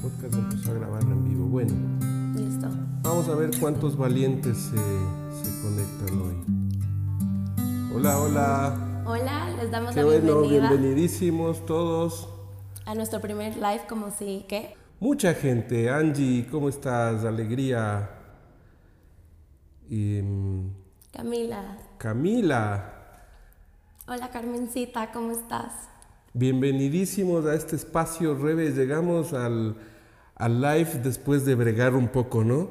[0.00, 1.46] podcast empezó a grabar en vivo.
[1.46, 1.72] Bueno,
[2.34, 2.68] Listo.
[3.02, 7.94] vamos a ver cuántos valientes se, se conectan hoy.
[7.94, 9.02] Hola, hola.
[9.06, 12.28] Hola, les damos Qué la bueno, bienvenida bienvenidísimos todos.
[12.86, 14.76] a nuestro primer live, como si, ¿qué?
[15.00, 15.90] Mucha gente.
[15.90, 17.24] Angie, ¿cómo estás?
[17.24, 18.10] Alegría.
[19.88, 20.70] Y, mm,
[21.12, 21.78] Camila.
[21.98, 22.94] Camila,
[24.06, 25.72] Hola, Carmencita, ¿cómo estás?
[26.34, 28.72] Bienvenidísimos a este espacio, Rebe.
[28.72, 29.76] Llegamos al,
[30.34, 32.70] al live después de bregar un poco, ¿no?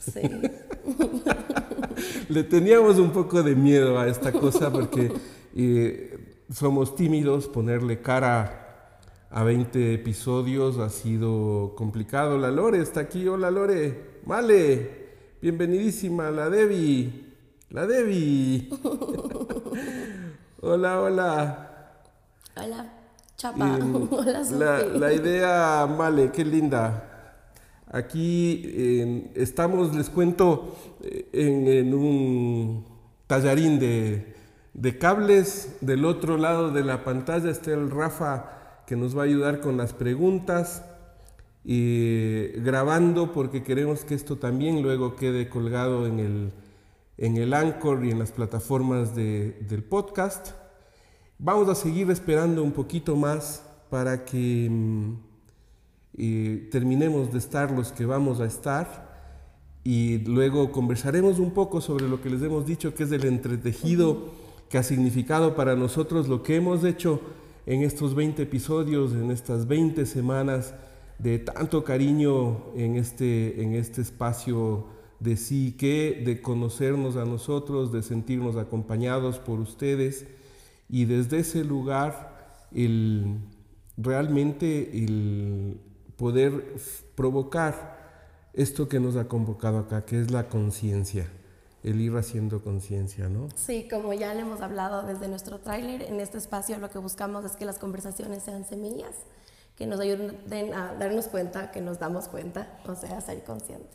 [0.00, 0.20] Sí.
[2.28, 5.10] Le teníamos un poco de miedo a esta cosa porque
[5.54, 8.98] eh, somos tímidos, ponerle cara
[9.30, 12.38] a 20 episodios ha sido complicado.
[12.38, 15.06] La Lore está aquí, hola Lore, vale,
[15.40, 17.24] bienvenidísima, la Debbie,
[17.70, 18.68] la Debbie.
[20.60, 21.65] hola, hola.
[22.56, 22.86] Hola,
[23.36, 23.78] Chapa.
[24.10, 27.12] Hola, la, la idea, vale, qué linda.
[27.90, 28.62] Aquí
[29.34, 30.76] estamos, les cuento,
[31.32, 32.84] en, en un
[33.26, 34.34] tallarín de,
[34.74, 35.76] de cables.
[35.80, 39.76] Del otro lado de la pantalla está el Rafa que nos va a ayudar con
[39.76, 40.84] las preguntas.
[41.64, 46.52] Y grabando porque queremos que esto también luego quede colgado en el,
[47.18, 50.52] en el Anchor y en las plataformas de- del podcast.
[51.38, 55.12] Vamos a seguir esperando un poquito más para que mm,
[56.16, 59.44] eh, terminemos de estar los que vamos a estar
[59.84, 64.28] y luego conversaremos un poco sobre lo que les hemos dicho que es el entretejido
[64.70, 67.20] que ha significado para nosotros lo que hemos hecho
[67.66, 70.72] en estos 20 episodios, en estas 20 semanas
[71.18, 74.86] de tanto cariño en este, en este espacio
[75.20, 80.24] de sí que, de conocernos a nosotros, de sentirnos acompañados por ustedes
[80.88, 82.36] y desde ese lugar
[82.74, 83.38] el,
[83.96, 85.80] realmente el
[86.16, 86.76] poder
[87.14, 87.96] provocar
[88.52, 91.28] esto que nos ha convocado acá, que es la conciencia,
[91.82, 93.48] el ir haciendo conciencia, ¿no?
[93.54, 97.44] Sí, como ya le hemos hablado desde nuestro tráiler, en este espacio lo que buscamos
[97.44, 99.14] es que las conversaciones sean semillas,
[99.76, 103.94] que nos ayuden a darnos cuenta, que nos damos cuenta, o sea, a ser conscientes.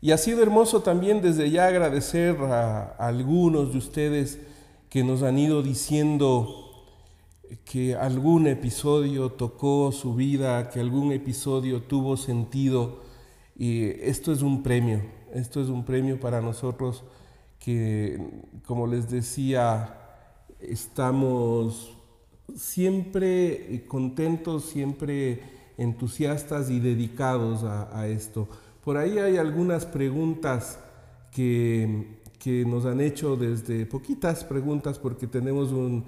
[0.00, 4.38] Y ha sido hermoso también desde ya agradecer a, a algunos de ustedes
[4.88, 6.66] que nos han ido diciendo
[7.64, 13.02] que algún episodio tocó su vida, que algún episodio tuvo sentido.
[13.56, 15.02] Y esto es un premio,
[15.32, 17.04] esto es un premio para nosotros
[17.58, 18.20] que,
[18.64, 19.98] como les decía,
[20.60, 21.92] estamos
[22.54, 25.42] siempre contentos, siempre
[25.78, 28.48] entusiastas y dedicados a, a esto.
[28.84, 30.78] Por ahí hay algunas preguntas
[31.32, 32.15] que,
[32.46, 36.04] que nos han hecho desde poquitas preguntas porque tenemos un,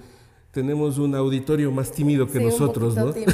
[0.53, 3.13] tenemos un auditorio más tímido que Sí, un nosotros, ¿no?
[3.13, 3.33] tímido.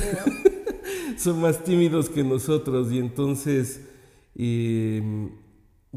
[1.18, 3.82] Son más tímidos que nosotros y entonces,
[4.34, 5.28] eh,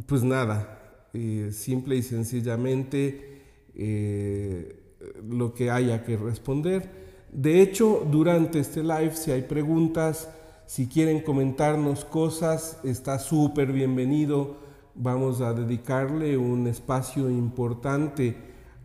[0.06, 3.39] pues nada, eh, simple y sencillamente
[3.74, 4.97] eh,
[5.29, 6.89] lo que haya que responder.
[7.31, 10.29] De hecho, durante este live, si hay preguntas,
[10.66, 14.67] si quieren comentarnos cosas, está súper bienvenido.
[15.00, 18.35] Vamos a dedicarle un espacio importante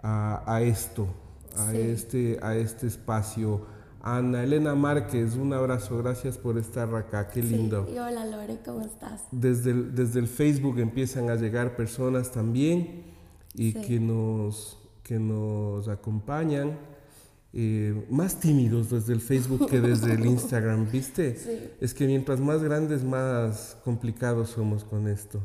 [0.02, 1.06] a, a esto,
[1.56, 1.76] a, Sí.
[1.78, 3.66] este, a este espacio.
[4.04, 7.88] Ana Elena Márquez, un abrazo, gracias por estar acá, qué Sí, lindo.
[7.88, 9.22] Y hola, Lore, ¿cómo estás?
[9.30, 13.04] Desde el, desde el Facebook empiezan a llegar personas también
[13.54, 13.80] y Sí.
[13.82, 16.78] que, nos, que nos acompañan.
[17.54, 21.36] eh, más tímidos desde el Facebook que desde el Instagram, ¿viste?
[21.36, 21.50] Sí.
[21.82, 25.40] Es que mientras más grandes, más complicados somos con esto.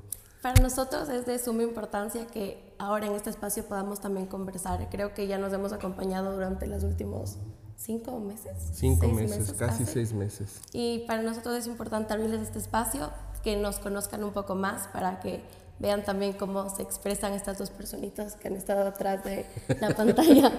[0.48, 4.88] Para nosotros es de suma importancia que ahora en este espacio podamos también conversar.
[4.90, 7.36] Creo que ya nos hemos acompañado durante los últimos
[7.76, 8.54] cinco meses.
[8.72, 10.62] Cinco seis meses, casi seis meses.
[10.72, 13.12] Y para nosotros es importante abrirles este espacio,
[13.44, 15.44] que nos conozcan un poco más para que
[15.80, 19.46] vean también cómo se expresan estas dos personitas que han estado atrás de
[19.82, 20.54] la pantalla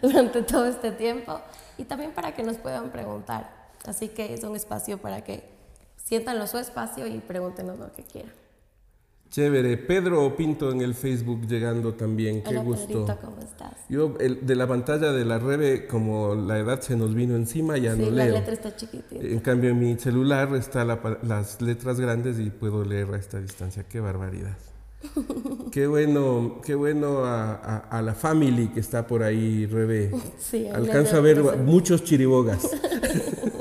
[0.00, 1.40] durante todo este tiempo
[1.78, 3.50] y también para que nos puedan preguntar.
[3.86, 5.50] Así que es un espacio para que
[5.96, 8.41] siéntanlo su espacio y pregúntenos lo que quieran.
[9.32, 9.78] Chévere.
[9.78, 12.86] Pedro Pinto en el Facebook llegando también, qué Hola, gusto.
[12.86, 13.72] Pedrito, ¿cómo estás?
[13.88, 17.78] Yo el- de la pantalla de la Rebe, como la edad se nos vino encima,
[17.78, 18.34] ya sí, no la leo.
[18.34, 19.24] letra está chiquitita.
[19.24, 20.88] En cambio, en mi celular están
[21.22, 23.84] las letras grandes y puedo leer a esta distancia.
[23.88, 24.54] Qué barbaridad.
[25.72, 30.10] Qué bueno, qué bueno a, a- a la family que está por ahí, Rebe.
[30.38, 32.68] Sí, les a ver muchos chiribogas.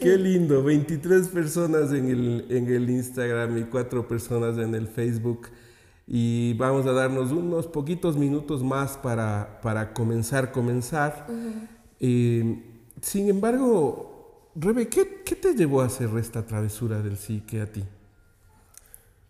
[0.00, 5.48] Qué lindo, 23 personas en el, en el Instagram y 4 personas en el Facebook.
[6.06, 11.26] Y vamos a darnos unos poquitos minutos más para, para comenzar, comenzar.
[12.00, 12.64] Eh,
[13.02, 17.84] sin embargo, Rebe, ¿qué, ¿qué, te llevó a hacer esta travesura del psique a ti?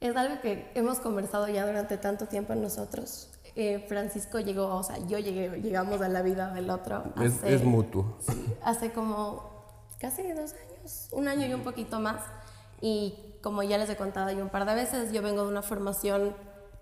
[0.01, 3.31] Es algo que hemos conversado ya durante tanto tiempo nosotros.
[3.57, 7.13] Eh, Francisco llegó, o sea, yo llegué, llegamos a la vida del otro.
[7.17, 8.17] Hace, es, mutuo.
[8.21, 9.60] Sí, hace como
[10.01, 12.23] casi dos años, un año y un poquito más.
[12.81, 15.63] Y como ya les he contado yo un par de veces, yo vengo de una
[15.63, 16.35] formación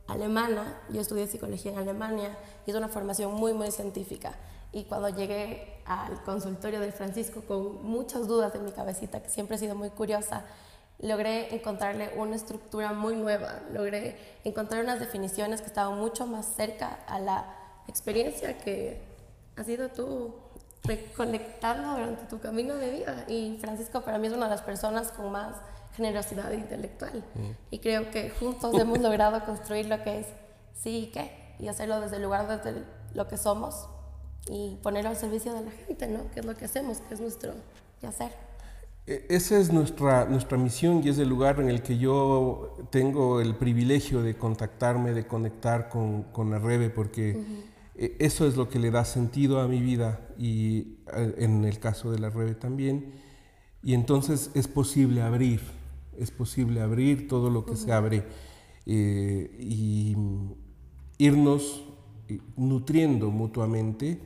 [0.07, 4.35] alemana, yo estudié psicología en Alemania y es una formación muy, muy científica.
[4.73, 9.57] Y cuando llegué al consultorio del Francisco con muchas dudas en mi cabecita, que siempre
[9.57, 10.45] he sido muy curiosa,
[11.01, 17.01] logré encontrarle una estructura muy nueva, logré encontrar unas definiciones que estaban mucho más cerca
[17.07, 17.55] a la
[17.89, 19.01] experiencia que
[19.57, 20.35] has sido tú
[20.85, 23.25] reconectando durante tu camino de vida.
[23.29, 25.57] Y Francisco para mí es una de las personas con más
[25.97, 27.25] generosidad intelectual.
[27.35, 27.51] Mm.
[27.71, 30.27] Y creo que juntos hemos logrado construir lo que es
[30.75, 32.85] sí y qué, y hacerlo desde el lugar desde
[33.15, 33.89] lo que somos
[34.49, 36.31] y ponerlo al servicio de la gente, ¿no?
[36.31, 37.53] Que es lo que hacemos, que es nuestro
[38.07, 38.31] hacer.
[39.07, 43.41] E, esa es nuestra, nuestra misión y es el lugar en el que yo tengo
[43.41, 47.43] el privilegio de contactarme, de conectar con, con la Rebe, porque
[48.19, 50.99] eso es lo que le da sentido a mi vida y
[51.37, 53.13] en el caso de la Rebe también.
[53.83, 55.61] Y entonces es posible abrir,
[56.19, 58.25] es posible abrir todo lo que se abre
[58.87, 60.17] eh, y
[61.19, 61.85] irnos
[62.29, 64.21] eh, nutriendo mutuamente.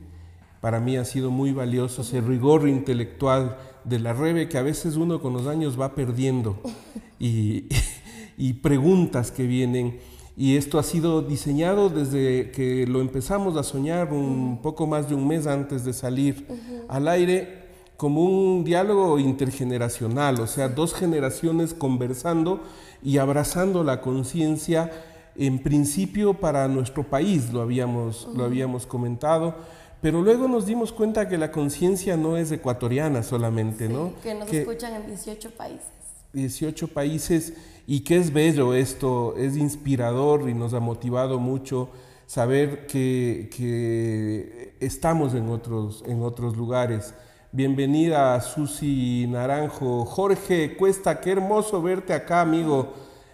[0.61, 4.95] Para mí ha sido muy valioso ese rigor intelectual de la Rebe que a veces
[4.95, 6.61] uno con los años va perdiendo
[8.37, 9.99] y, preguntas que vienen.
[10.35, 15.15] Y esto ha sido diseñado desde que lo empezamos a soñar un poco más de
[15.15, 16.47] un mes antes de salir
[16.87, 17.63] al aire
[17.97, 22.61] como un diálogo intergeneracional, o sea, dos generaciones conversando
[23.03, 24.91] y abrazando la conciencia
[25.35, 29.55] en principio para nuestro país, lo habíamos, lo habíamos comentado,
[30.01, 34.13] pero luego nos dimos cuenta que la conciencia no es ecuatoriana solamente, ¿no?
[34.21, 35.87] Que nos escuchan en 18 países.
[36.33, 37.53] 18 países
[37.85, 41.89] y que es bello esto, es inspirador y nos ha motivado mucho
[42.25, 47.13] saber que, que estamos en otros, en otros lugares.
[47.51, 50.05] Bienvenida a Susi Naranjo.
[50.05, 52.93] Jorge Cuesta, qué hermoso verte acá, amigo.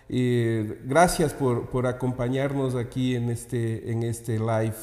[0.09, 4.75] Eh, gracias por, por, acompañarnos aquí en este, en este live.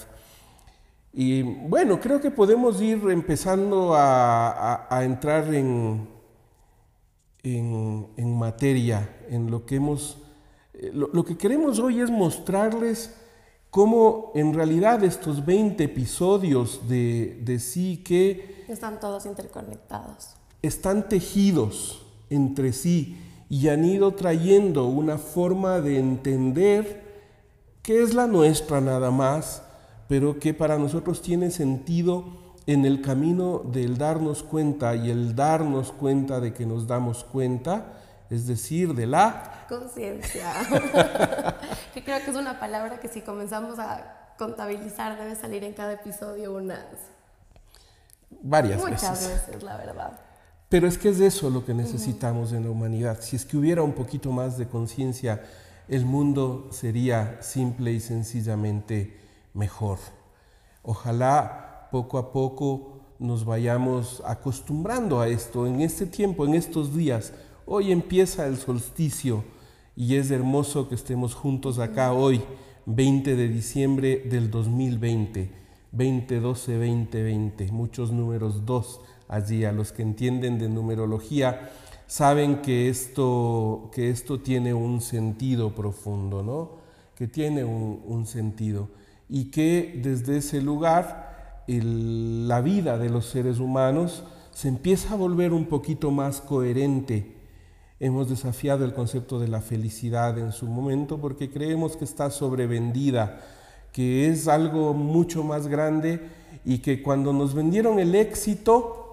[1.13, 6.16] Y bueno, creo que podemos ir empezando a, entrar en, en,
[8.47, 8.99] materia,
[9.29, 10.19] en lo que hemos...
[10.75, 13.15] Eh, lo, que queremos hoy es mostrarles
[13.71, 18.65] cómo en realidad estos 20 episodios de, de sí que...
[18.69, 20.37] Están todos interconectados.
[20.63, 27.05] Están tejidos entre sí y han ido trayendo una forma de entender
[27.83, 29.63] que es la nuestra nada más
[30.09, 32.25] pero que para nosotros tiene sentido
[32.67, 37.93] en el camino del darnos cuenta y el darnos cuenta de que nos damos cuenta,
[38.31, 40.53] es decir, de la conciencia,
[41.95, 45.95] que creo que es una palabra que si comenzamos a contabilizar debe salir en cada
[45.95, 46.85] episodio unas
[48.43, 50.21] varias muchas veces, la verdad.
[50.69, 53.21] Pero es que es eso lo que necesitamos en la humanidad.
[53.21, 55.45] Si es que hubiera un poquito más de conciencia,
[55.89, 59.21] el mundo sería simple y sencillamente
[59.55, 59.99] mejor.
[60.83, 67.33] Ojalá poco a poco nos vayamos acostumbrando a esto en este tiempo, en estos días.
[67.69, 69.43] Hoy empieza el solsticio
[69.97, 72.41] y es hermoso que estemos juntos acá hoy,
[72.87, 75.51] 20 de diciembre del 2020,
[75.91, 79.65] 2012 2020, muchos números 2 allí.
[79.65, 81.73] A los que entienden de numerología
[82.07, 86.71] saben que esto, que esto tiene un sentido profundo, ¿no?
[87.17, 88.91] Que tiene un sentido
[89.29, 95.53] y que desde ese lugar la vida de los seres humanos se empieza a volver
[95.53, 97.36] un poquito más coherente.
[97.99, 103.41] Hemos desafiado el concepto de la felicidad en su momento porque creemos que está sobrevendida,
[103.91, 106.21] que es algo mucho más grande
[106.67, 109.07] y que cuando nos vendieron el éxito,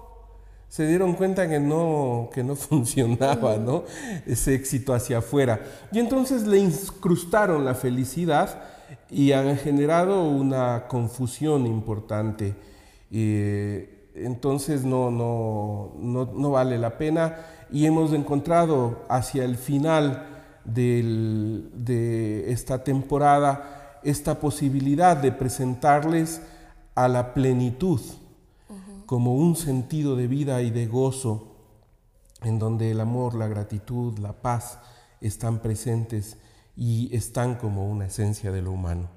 [0.68, 3.84] se dieron cuenta que no, que no funcionaba, ¿no?
[4.26, 5.64] Ese éxito hacia afuera.
[5.90, 8.64] Y entonces le incrustaron la felicidad
[9.08, 12.54] y han generado una confusión importante.
[14.14, 17.36] Entonces no, no, no, vale la pena
[17.70, 20.26] y hemos encontrado hacia el final
[20.64, 26.42] de esta temporada esta posibilidad de presentarles
[26.94, 28.00] a la plenitud
[29.06, 31.56] como un sentido de vida y de gozo
[32.42, 34.78] en donde el amor, la gratitud, la paz
[35.20, 36.36] están presentes
[36.76, 39.08] y están como una esencia de lo humano.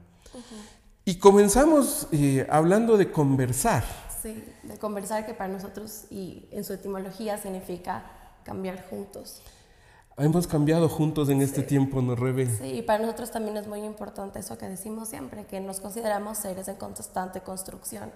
[1.03, 3.83] Y comenzamos eh, hablando de conversar.
[4.27, 8.03] Sí, de conversar que para nosotros y en su etimología significa
[8.43, 9.41] cambiar juntos.
[10.17, 12.45] Hemos cambiado juntos en este tiempo, ¿no, Rebe?
[12.47, 16.39] Sí, y para nosotros también es muy importante eso que decimos siempre, que nos consideramos
[16.39, 18.11] seres en constante construcción,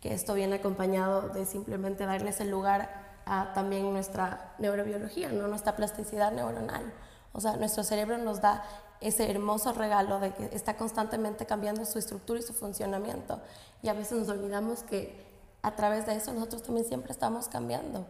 [0.00, 5.46] que esto viene acompañado de simplemente darles el lugar a también nuestra neurobiología, ¿no?
[5.46, 6.90] nuestra plasticidad neuronal.
[7.32, 8.64] O sea, nuestro cerebro nos da
[9.02, 13.40] ese hermoso regalo de que está constantemente cambiando su estructura y su funcionamiento.
[13.82, 15.29] Y a veces nos olvidamos que
[15.62, 18.06] a través de eso nosotros también siempre estamos cambiando.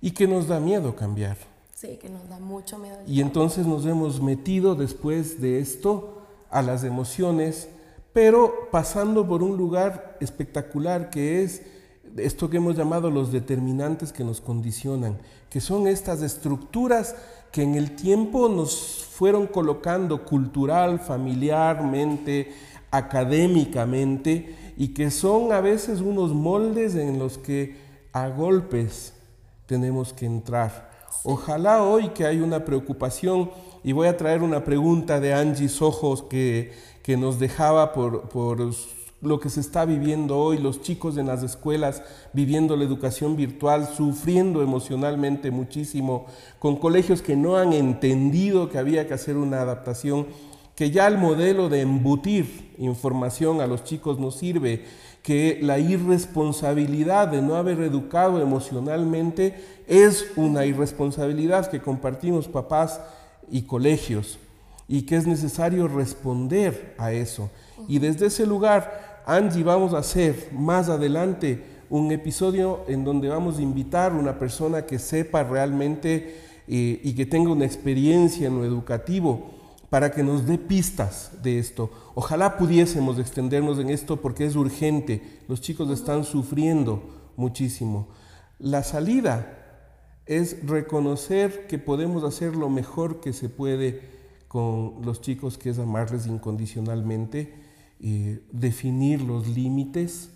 [0.00, 1.36] Y que nos da miedo cambiar.
[1.74, 2.98] Sí, que nos da mucho miedo.
[3.06, 7.68] Y entonces nos hemos metido después de esto a las emociones,
[8.12, 11.62] pero pasando por un lugar espectacular que es
[12.16, 17.14] esto que hemos llamado los determinantes que nos condicionan, que son estas estructuras
[17.50, 22.52] que en el tiempo nos fueron colocando cultural, familiarmente,
[22.90, 27.76] académicamente, y que son a veces unos moldes en los que
[28.12, 29.14] a golpes
[29.66, 30.90] tenemos que entrar.
[31.22, 33.52] Ojalá hoy que hay una preocupación,
[33.84, 36.72] y voy a traer una pregunta de Angie Ojos que,
[37.04, 38.58] que nos dejaba por, por
[39.20, 43.86] lo que se está viviendo hoy, los chicos en las escuelas viviendo la educación virtual,
[43.86, 46.26] sufriendo emocionalmente muchísimo,
[46.58, 50.26] con colegios que no han entendido que había que hacer una adaptación,
[50.74, 54.84] que ya el modelo de embutir información a los chicos no sirve,
[55.22, 59.54] que la irresponsabilidad de no haber educado emocionalmente
[59.86, 63.00] es una irresponsabilidad que compartimos papás
[63.50, 64.38] y colegios
[64.88, 67.50] y que es necesario responder a eso.
[67.86, 73.58] Y desde ese lugar, Angie, vamos a hacer más adelante un episodio en donde vamos
[73.58, 76.36] a invitar a una persona que sepa realmente
[76.66, 79.61] eh, y que tenga una experiencia en lo educativo
[79.92, 81.90] para que nos dé pistas de esto.
[82.14, 85.42] Ojalá pudiésemos extendernos en esto porque es urgente.
[85.48, 88.08] Los chicos están sufriendo muchísimo.
[88.58, 89.58] La salida
[90.24, 94.00] es reconocer que podemos hacer lo mejor que se puede
[94.48, 97.54] con los chicos, que es amarles incondicionalmente,
[98.00, 100.30] eh, definir los límites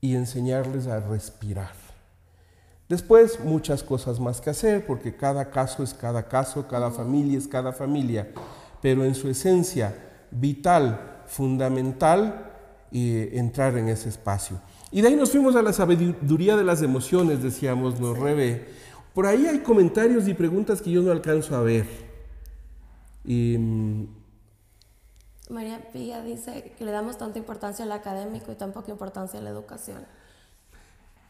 [0.00, 1.74] y enseñarles a respirar.
[2.88, 7.48] Después muchas cosas más que hacer, porque cada caso es cada caso, cada familia es
[7.48, 8.30] cada familia
[8.84, 9.96] pero en su esencia
[10.30, 12.52] vital, fundamental,
[12.92, 14.60] eh, entrar en ese espacio.
[14.90, 18.68] Y de ahí nos fuimos a la sabiduría de las emociones, decíamos, nos reve.
[19.14, 21.86] Por ahí hay comentarios y preguntas que yo no alcanzo a ver.
[23.24, 24.04] Mm,
[25.48, 29.42] María Pía dice que le damos tanta importancia al académico y tan poca importancia a
[29.42, 30.04] la educación.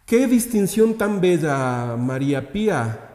[0.07, 3.11] Qué distinción tan bella, María Pía.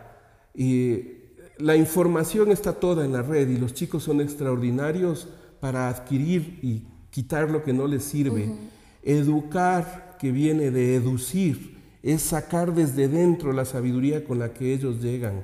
[0.55, 1.18] Y
[1.59, 5.27] la información está toda en la red y los chicos son extraordinarios
[5.59, 8.55] para adquirir y quitar lo que no les sirve.
[9.03, 15.01] Educar, que viene de educir, es sacar desde dentro la sabiduría con la que ellos
[15.01, 15.43] llegan.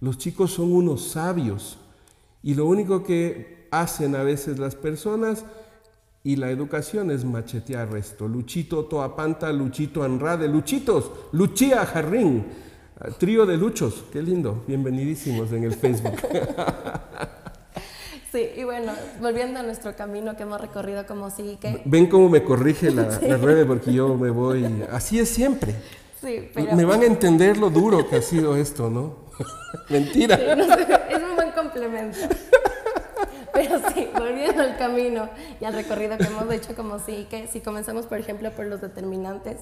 [0.00, 1.78] Los chicos son unos sabios
[2.42, 5.44] y lo único que hacen a veces las personas
[6.22, 8.28] y la educación es machetear esto.
[8.28, 12.44] Luchito Toapanta, Luchito Anrade, Luchitos, Luchía Jarrín.
[13.18, 16.16] Trío de Luchos, qué lindo, bienvenidísimos en el Facebook.
[18.32, 21.80] Sí, y bueno, volviendo a nuestro camino que hemos recorrido como sí que...
[21.86, 24.84] Ven cómo me corrige la, red porque yo me voy...
[24.92, 25.74] Así es siempre.
[26.20, 26.76] Sí, pero...
[26.76, 29.30] Me van a entender lo duro que ha sido esto, ¿no?
[29.88, 30.34] Mentira.
[30.34, 32.18] es un buen complemento.
[33.54, 37.60] Pero sí, volviendo al camino y al recorrido que hemos hecho como sí que si
[37.60, 39.56] comenzamos, por ejemplo, por los determinantes,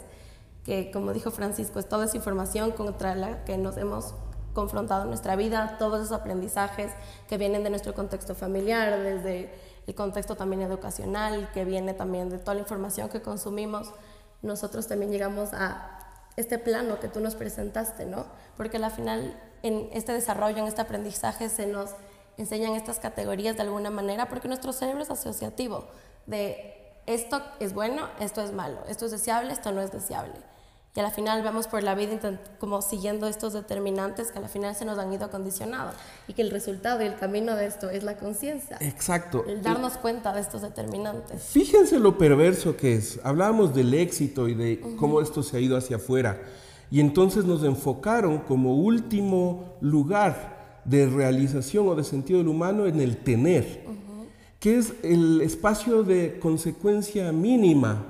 [0.64, 4.14] que como dijo Francisco, es toda esa información contra la que nos hemos
[4.54, 6.90] confrontado en nuestra vida, todos esos aprendizajes
[7.28, 9.52] que vienen de nuestro contexto familiar, desde
[9.86, 13.92] el contexto también educacional, que viene también de toda la información que consumimos,
[14.40, 15.98] nosotros también llegamos a
[16.36, 18.24] este plano que tú nos presentaste, ¿no?
[18.56, 21.90] Porque al final en este desarrollo, en este aprendizaje se nos
[22.36, 25.84] enseñan estas categorías de alguna manera, porque nuestro cerebro es asociativo,
[26.26, 30.53] de esto es bueno, esto es malo, esto es deseable, esto no es deseable
[30.96, 34.48] y a la final vamos por la vida como siguiendo estos determinantes que a la
[34.48, 35.96] final se nos han ido acondicionados
[36.28, 38.78] y que el resultado y el camino de esto es la conciencia.
[38.80, 39.44] Exacto.
[39.44, 41.42] El darnos cuenta de estos determinantes.
[41.42, 43.18] Fíjense lo perverso que es.
[43.24, 46.40] Hablábamos del éxito y de cómo esto se ha ido hacia afuera.
[46.92, 53.00] Y entonces nos enfocaron como último lugar de realización o de sentido del humano en
[53.00, 53.84] el tener,
[54.60, 58.06] que es el espacio de consecuencia mínima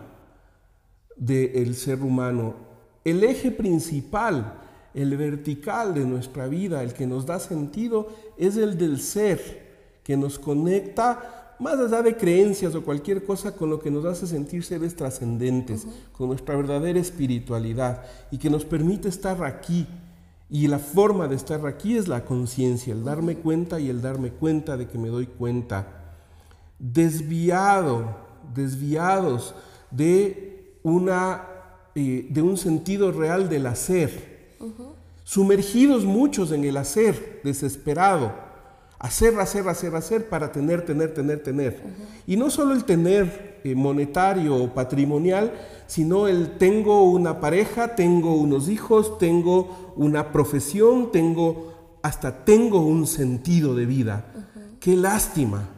[1.16, 2.73] del ser humano
[3.04, 4.60] el eje principal,
[4.94, 8.08] el vertical de nuestra vida, el que nos da sentido,
[8.38, 9.64] es el del ser,
[10.02, 14.26] que nos conecta más allá de creencias o cualquier cosa con lo que nos hace
[14.26, 19.86] sentir seres trascendentes, con nuestra verdadera espiritualidad y que nos permite estar aquí.
[20.50, 24.30] Y la forma de estar aquí es la conciencia, el darme cuenta y el darme
[24.30, 25.86] cuenta de que me doy cuenta.
[26.78, 28.16] Desviado,
[28.54, 29.54] desviados
[29.90, 31.46] de, una,
[31.94, 34.34] eh, de un sentido real del hacer.
[35.24, 38.44] Sumergidos muchos en el hacer, desesperado
[39.04, 41.82] Hacer, hacer, hacer, hacer para tener, tener, tener, tener.
[42.26, 45.52] Y no solo el tener eh, monetario o patrimonial,
[45.86, 53.06] sino el tengo una pareja, tengo unos hijos, tengo una profesión, tengo, hasta tengo un
[53.06, 54.24] sentido de vida.
[54.80, 55.68] Qué lástima.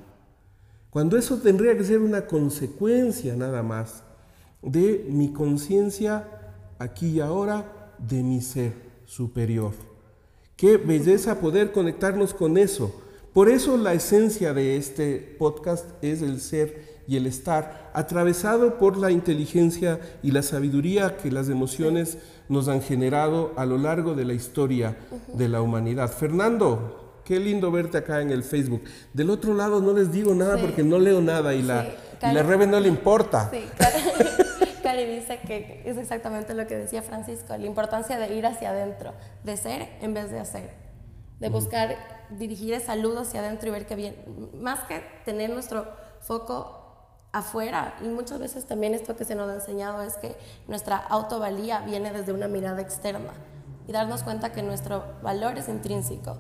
[0.90, 4.04] Cuando eso tendría que ser una consecuencia nada más
[4.66, 6.28] de mi conciencia
[6.78, 8.74] aquí y ahora, de mi ser
[9.06, 9.72] superior.
[10.56, 12.92] Qué belleza poder conectarnos con eso
[13.36, 18.96] por eso la esencia de este podcast es el ser y el estar, atravesado por
[18.96, 22.16] la inteligencia y la sabiduría que las emociones
[22.48, 24.96] nos han generado a lo largo de la historia
[25.34, 26.10] de la humanidad.
[26.10, 28.84] Fernando, qué lindo verte acá en el Facebook.
[29.12, 31.86] Del otro lado no les digo nada porque no leo nada y la,
[32.20, 33.50] la Rebe no le importa.
[33.50, 33.68] Sí,
[34.82, 39.12] Cari dice que es exactamente lo que decía Francisco, la importancia de ir hacia adentro,
[39.44, 40.70] de ser en vez de hacer,
[41.38, 41.96] de buscar
[42.30, 44.16] dirigir esa luz hacia adentro y ver que bien,
[44.54, 45.86] más que tener nuestro
[46.20, 46.82] foco
[47.32, 50.36] afuera, y muchas veces también esto que se nos ha enseñado es que
[50.68, 53.34] nuestra autovalía viene desde una mirada externa
[53.86, 56.38] y darnos cuenta que nuestro valor es intrínseco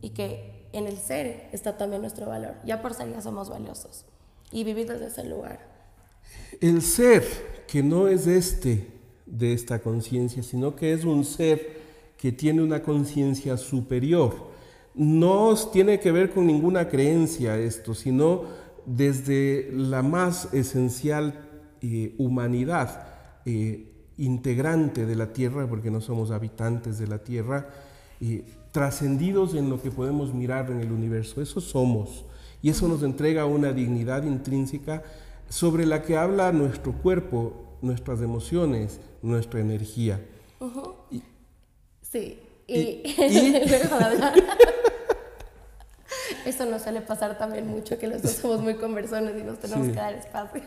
[0.00, 2.54] y que en el ser está también nuestro valor.
[2.64, 4.06] Ya por ser ya somos valiosos
[4.52, 5.60] y vivir desde ese lugar.
[6.60, 7.24] El ser
[7.66, 8.86] que no es este
[9.26, 11.80] de esta conciencia, sino que es un ser
[12.16, 14.50] que tiene una conciencia superior
[14.94, 18.44] no tiene que ver con ninguna creencia esto, sino
[18.86, 21.48] desde la más esencial
[21.80, 23.06] eh, humanidad
[23.44, 23.86] eh,
[24.18, 27.68] integrante de la tierra, porque no somos habitantes de la tierra,
[28.20, 31.40] eh, trascendidos en lo que podemos mirar en el universo.
[31.40, 32.24] Eso somos.
[32.62, 35.02] Y eso nos entrega una dignidad intrínseca
[35.48, 40.20] sobre la que habla nuestro cuerpo, nuestras emociones, nuestra energía.
[42.02, 42.40] sí.
[42.66, 43.02] Y,
[46.44, 49.88] Eso nos suele pasar también mucho, que los dos somos muy conversones y nos tenemos
[49.88, 50.62] que dar espacio.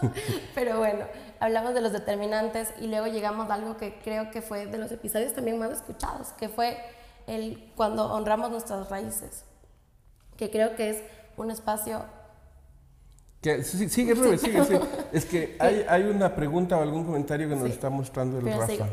[0.54, 1.06] Pero bueno,
[1.40, 4.92] hablamos de los determinantes y luego llegamos a algo que creo que fue de los
[4.92, 6.76] episodios también más escuchados, que fue
[7.26, 9.44] el cuando honramos nuestras raíces,
[10.36, 11.02] que creo que es
[11.36, 12.04] un espacio...
[13.40, 14.80] Que, sí, sigue, Rubén, sigue, sigue.
[15.12, 18.88] Es que hay, hay, una pregunta o algún comentario que nos está mostrando el Rafa.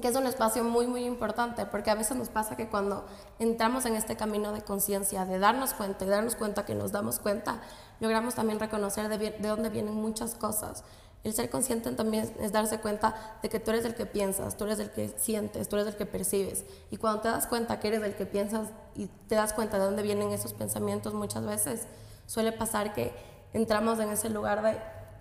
[0.00, 3.06] que es un espacio muy, muy importante, porque a veces nos pasa que cuando
[3.38, 7.18] entramos en este camino de conciencia, de darnos cuenta y darnos cuenta que nos damos
[7.18, 7.62] cuenta,
[8.00, 10.84] logramos también reconocer de, de, dónde vienen muchas cosas.
[11.24, 14.64] El ser consciente también es darse cuenta de que tú eres el que piensas, tú
[14.64, 16.64] eres el que sientes, tú eres el que percibes.
[16.90, 19.84] Y cuando te das cuenta que eres el que piensas y te das cuenta de
[19.84, 21.86] dónde vienen esos pensamientos, muchas veces
[22.26, 23.12] suele pasar que
[23.52, 24.78] entramos en ese lugar de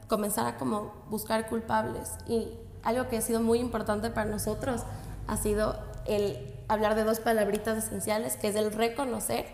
[0.07, 2.49] comenzar a como buscar culpables y
[2.83, 4.81] algo que ha sido muy importante para nosotros
[5.27, 9.45] ha sido el hablar de dos palabritas esenciales, que es el reconocer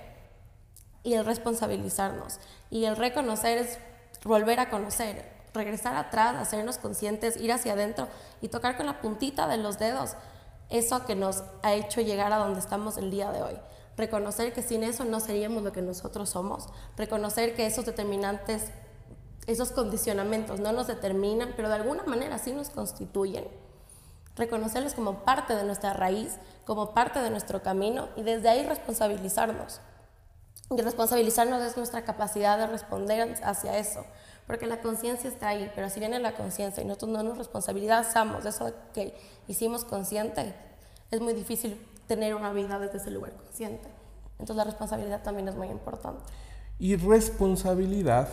[1.03, 2.39] y el responsabilizarnos.
[2.69, 3.79] Y el reconocer es
[4.23, 8.07] volver a conocer, regresar atrás, hacernos conscientes, ir hacia adentro
[8.41, 10.15] y tocar con la puntita de los dedos
[10.69, 13.57] eso que nos ha hecho llegar a donde estamos el día de hoy.
[13.95, 16.67] Reconocer que sin eso no seríamos lo que nosotros somos.
[16.95, 18.65] Reconocer que esos determinantes
[19.47, 23.47] esos condicionamientos no nos determinan, pero de alguna manera sí nos constituyen.
[24.35, 29.79] Reconocerlos como parte de nuestra raíz, como parte de nuestro camino y desde ahí responsabilizarnos.
[30.69, 34.05] Y responsabilizarnos es nuestra capacidad de responder hacia eso,
[34.47, 38.43] porque la conciencia está ahí, pero si viene la conciencia y nosotros no nos responsabilizamos
[38.45, 39.13] de eso que
[39.47, 40.55] hicimos consciente,
[41.11, 43.89] es muy difícil tener una vida desde ese lugar consciente.
[44.39, 46.23] Entonces la responsabilidad también es muy importante.
[46.79, 48.29] Y responsabilidad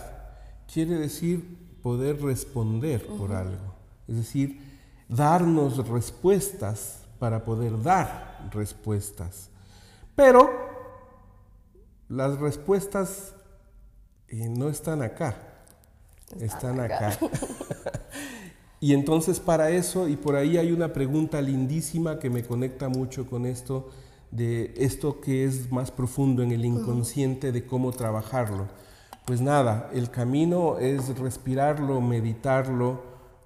[0.72, 3.74] quiere decir poder responder por algo,
[4.06, 4.60] es decir,
[5.08, 9.50] darnos respuestas para poder dar respuestas.
[10.14, 10.50] Pero
[12.08, 13.34] las respuestas
[14.28, 15.36] eh, no están acá,
[16.40, 17.18] están, acá.
[18.80, 23.26] y entonces para eso, y por ahí hay una pregunta lindísima que me conecta mucho
[23.26, 23.90] con esto,
[24.30, 28.68] de esto que es más profundo en el inconsciente, de cómo trabajarlo
[29.24, 33.02] pues nada, el camino es respirarlo, meditarlo,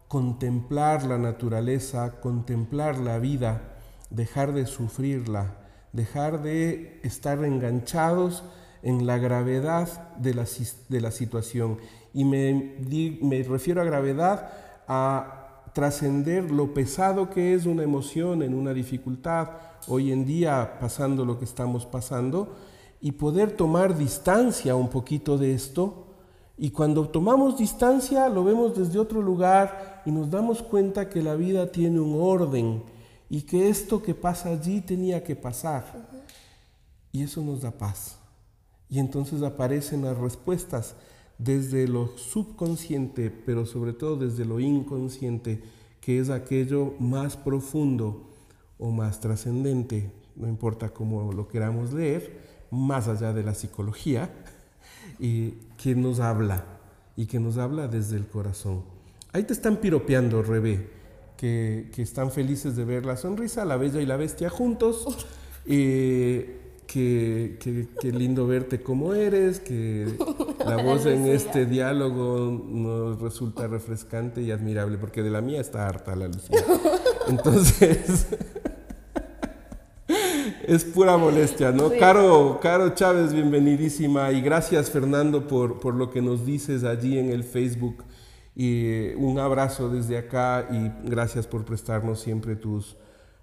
[0.09, 3.77] contemplar la naturaleza, contemplar la vida,
[4.11, 5.55] dejar de sufrirla,
[5.93, 8.43] dejar de estar enganchados
[8.83, 10.47] en la gravedad de la,
[10.89, 11.79] de la situación.
[12.19, 12.75] Y me,
[13.23, 14.51] me refiero a gravedad
[14.89, 19.51] a trascender lo pesado que es una emoción en una dificultad,
[19.87, 22.57] hoy en día pasando lo que estamos pasando,
[23.01, 26.09] y poder tomar distancia un poquito de esto.
[26.57, 31.37] Y cuando tomamos distancia lo vemos desde otro lugar y nos damos cuenta que la
[31.37, 32.83] vida tiene un orden
[33.31, 35.85] y que esto que pasa allí tenía que pasar.
[37.13, 38.19] Y eso nos da paz.
[38.91, 40.97] Y entonces aparecen las respuestas
[41.39, 45.63] desde lo subconsciente, pero sobre todo desde lo inconsciente,
[46.01, 48.29] que es aquello más profundo
[48.79, 54.31] o más trascendente, no importa cómo lo queramos leer, más allá de la psicología,
[55.19, 56.65] y que nos habla,
[57.17, 58.83] y que nos habla desde el corazón.
[59.33, 60.91] Ahí te están piropeando, Rebe,
[61.37, 65.27] que, que están felices de ver la sonrisa, la bella y la bestia juntos.
[65.71, 66.58] Eh,
[66.89, 67.59] Qué,
[68.03, 70.07] lindo verte como eres, que
[70.67, 75.87] la voz en este diálogo nos resulta refrescante y admirable, porque de la mía está
[75.87, 76.65] harta la Lucía.
[77.29, 78.29] Entonces,
[80.67, 81.91] es pura molestia, ¿no?
[81.91, 87.29] Caro, Caro Chávez, bienvenidísima y gracias Fernando por, por lo que nos dices allí en
[87.29, 88.03] el Facebook.
[88.57, 92.97] Y un abrazo desde acá y gracias por prestarnos siempre tus,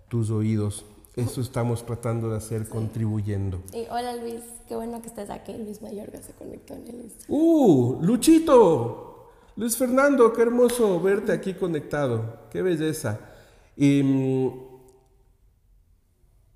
[0.09, 0.83] tus oídos.
[1.15, 3.63] Eso estamos tratando de hacer contribuyendo.
[3.73, 5.53] Y hola Luis, qué bueno que estés aquí.
[5.53, 7.39] Luis Mayorga se conectó en el Instagram.
[7.39, 7.99] ¡Uh!
[8.01, 9.31] ¡Luchito!
[9.55, 12.39] Luis Fernando, qué hermoso verte aquí conectado.
[12.49, 13.19] ¡Qué belleza!
[13.77, 14.49] Mm,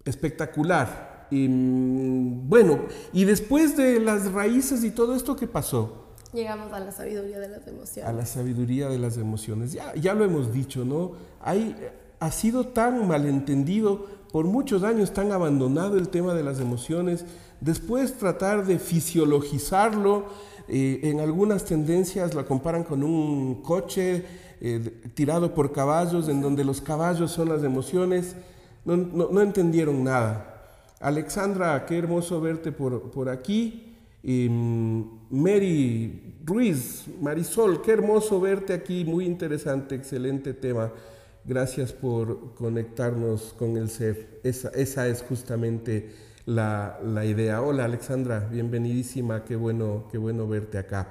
[0.04, 1.28] espectacular.
[1.32, 2.80] Y, mm, bueno,
[3.14, 6.08] y después de las raíces y todo esto, ¿qué pasó?
[6.34, 8.10] Llegamos a la sabiduría de las emociones.
[8.10, 9.72] A la sabiduría de las emociones.
[9.72, 11.14] Ya, ya lo hemos dicho, ¿no?
[11.40, 11.76] Hay,
[12.20, 17.26] ha sido tan malentendido por muchos años tan abandonado el tema de las emociones,
[17.62, 20.26] después tratar de fisiologizarlo,
[20.68, 24.24] eh, en algunas tendencias la comparan con un coche
[24.62, 28.36] eh, tirado por caballos, en donde los caballos son las emociones,
[28.86, 30.56] no, entendieron nada.
[31.00, 33.96] Alexandra, qué hermoso verte por, aquí.
[34.24, 40.92] Mm, Mary Ruiz, Marisol, qué hermoso verte aquí, muy interesante, excelente tema.
[41.46, 44.42] Gracias por conectarnos con el ser.
[44.44, 46.12] Esa, es justamente
[46.46, 47.62] la, la, idea.
[47.62, 51.10] Hola Alexandra, bienvenidísima, qué bueno, qué bueno verte acá.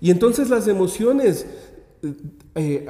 [0.00, 1.46] Y entonces las emociones
[2.02, 2.14] eh,
[2.54, 2.86] eh,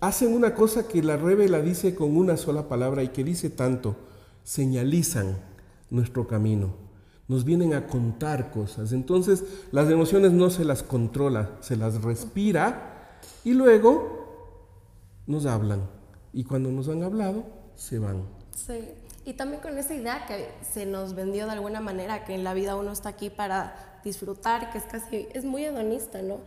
[0.00, 3.96] hacen una cosa que la revela dice con una sola palabra y que dice tanto,
[4.42, 5.36] señalizan
[5.90, 6.74] nuestro camino,
[7.28, 8.92] nos vienen a contar cosas.
[8.92, 14.19] Entonces las emociones no se las controla, se las respira y luego
[15.30, 15.88] nos hablan.
[16.32, 17.44] Y cuando nos han hablado,
[17.76, 18.24] se van.
[18.54, 18.90] Sí.
[19.24, 22.54] Y también con esa idea que se nos vendió de alguna manera, que en la
[22.54, 26.38] vida uno está aquí para disfrutar, que es casi, es muy hedonista, ¿no?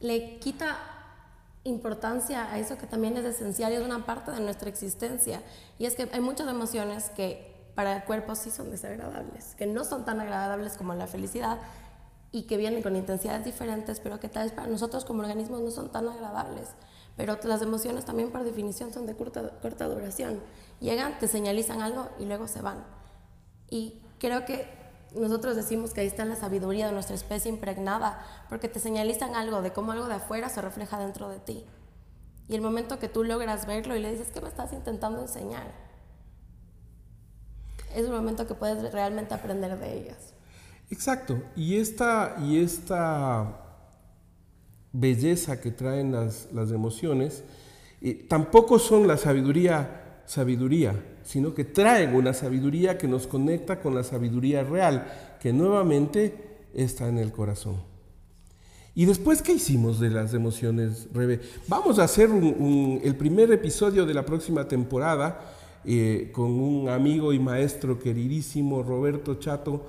[0.00, 0.76] Le quita
[1.64, 5.42] importancia a eso que también es esencial y es una parte de nuestra existencia.
[5.78, 9.84] Y es que hay muchas emociones que para el cuerpo sí son desagradables, que no
[9.84, 11.58] son tan agradables como la felicidad
[12.30, 15.70] y que vienen con intensidades diferentes, pero que tal vez para nosotros como organismos no
[15.70, 16.68] son tan agradables.
[17.16, 20.40] Pero las emociones también por definición son de corta, duración.
[20.80, 22.84] Llegan, te señalizan algo y luego se van.
[23.70, 24.68] Y creo que
[25.14, 29.62] nosotros decimos que ahí está la sabiduría de nuestra especie impregnada, porque te señalizan algo
[29.62, 31.64] de cómo algo de afuera se refleja dentro de ti.
[32.48, 35.72] Y el momento que tú logras verlo y le dices, ¿qué me estás intentando enseñar?
[37.94, 40.34] Es un momento que puedes realmente aprender de ellas.
[40.90, 41.42] Exacto.
[41.56, 43.65] Y esta, y esta
[44.98, 47.44] belleza que traen las, emociones,
[48.28, 54.02] tampoco son la sabiduría, sabiduría, sino que traen una sabiduría que nos conecta con la
[54.02, 55.06] sabiduría real,
[55.40, 56.34] que nuevamente
[56.74, 57.76] está en el corazón.
[58.94, 61.08] Y después, ¿qué hicimos de las emociones?
[61.68, 65.52] Vamos a hacer el primer episodio de la próxima temporada
[65.84, 69.86] eh, con un amigo y maestro queridísimo, Roberto Chato,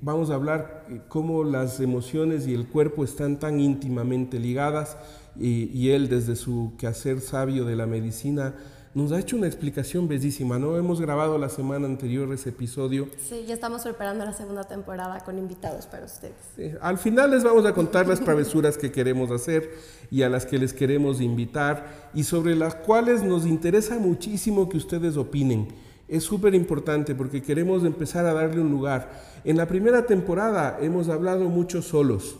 [0.00, 4.96] vamos a hablar eh, cómo las emociones y el cuerpo están tan íntimamente ligadas
[5.38, 8.54] y, él desde su quehacer sabio de la medicina
[8.94, 10.78] nos ha hecho una explicación bellísima, ¿no?
[10.78, 13.08] Hemos grabado la semana anterior ese episodio.
[13.18, 16.78] Sí, ya estamos preparando la segunda temporada con invitados para ustedes.
[16.80, 19.70] al final les vamos a contar las travesuras que queremos hacer
[20.10, 24.78] y a las que les queremos invitar y sobre las cuales nos interesa muchísimo que
[24.78, 25.68] ustedes opinen
[26.08, 29.22] es súper importante porque queremos empezar a darle un lugar.
[29.44, 32.36] En la primera temporada hemos hablado mucho solos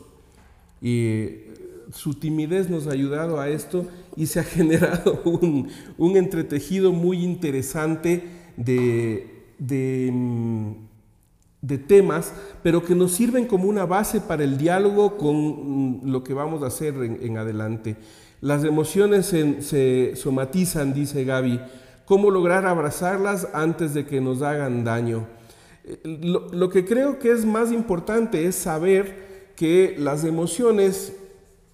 [0.80, 1.54] y eh,
[1.92, 8.24] su timidez nos ha ayudado a esto y se ha generado un, entretejido muy interesante
[8.56, 10.72] de, mm,
[11.62, 16.22] de temas, pero que nos sirven como una base para el diálogo con mm, lo
[16.22, 17.96] que vamos a hacer en, adelante.
[18.40, 21.60] Las emociones se, somatizan, dice Gaby.
[22.06, 25.26] ¿Cómo lograr abrazarlas antes de que nos hagan daño?
[25.84, 25.98] Eh,
[26.52, 31.14] lo, que creo que es más importante es saber que las emociones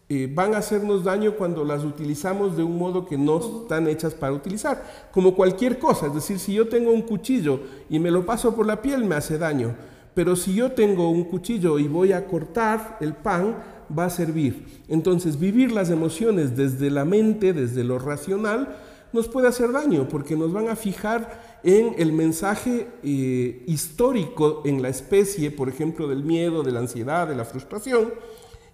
[0.09, 4.15] eh, van a hacernos daño cuando las utilizamos de un modo que no están hechas
[4.15, 8.25] para utilizar, como cualquier cosa, es decir, si yo tengo un cuchillo y me lo
[8.25, 9.75] paso por la piel me hace daño,
[10.15, 13.57] pero si yo tengo un cuchillo y voy a cortar el pan,
[13.97, 14.83] va a servir.
[14.89, 18.77] Entonces, vivir las emociones desde la mente, desde lo racional,
[19.13, 24.83] nos puede hacer daño, porque nos van a fijar en el mensaje eh, histórico en
[24.83, 28.13] la especie, por ejemplo, del miedo, de la ansiedad, de la frustración,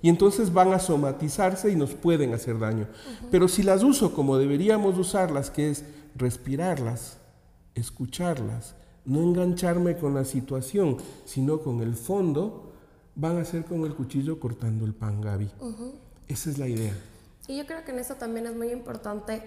[0.00, 2.86] y entonces van a somatizarse y nos pueden hacer daño.
[3.30, 7.18] Pero si las uso como deberíamos usarlas, que es respirarlas,
[7.74, 12.72] escucharlas, no engancharme con la situación, sino con el fondo,
[13.16, 15.50] van a ser con el cuchillo cortando el pan, Gaby.
[16.28, 16.96] Esa es la idea.
[17.48, 19.42] Y yo creo que en eso también es muy importante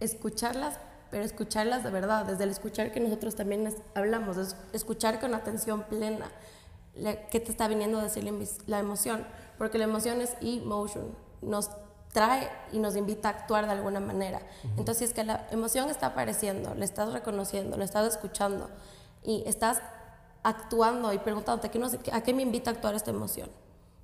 [0.00, 0.78] escucharlas,
[1.10, 6.30] pero escucharlas de verdad, desde el escuchar que nosotros también hablamos, escuchar con atención plena
[7.30, 8.24] qué te está viniendo a decir
[8.66, 9.26] la emoción
[9.58, 11.70] porque la emoción es emotion, nos
[12.12, 14.40] trae y nos invita a actuar de alguna manera.
[14.76, 18.70] Entonces, si es que la emoción está apareciendo, le estás reconociendo, le estás escuchando
[19.22, 19.80] y estás
[20.42, 21.70] actuando y preguntándote
[22.12, 23.48] ¿a qué me invita a actuar esta emoción?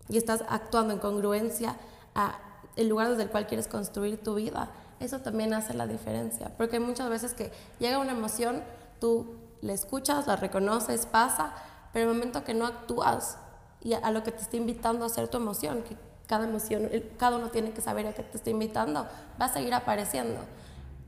[0.08, 1.76] Y estás actuando en congruencia
[2.14, 2.38] a
[2.76, 4.70] el lugar desde el cual quieres construir tu vida.
[5.00, 8.62] Eso también hace la diferencia, porque muchas veces que llega una emoción,
[9.00, 11.54] tú la escuchas, la reconoces, pasa,
[11.92, 13.38] pero el momento que no actúas,
[13.82, 17.38] y a, lo que te está invitando a hacer tu emoción, que cada emoción, cada
[17.38, 19.06] uno tiene que saber a qué te está invitando,
[19.40, 20.38] va a seguir apareciendo.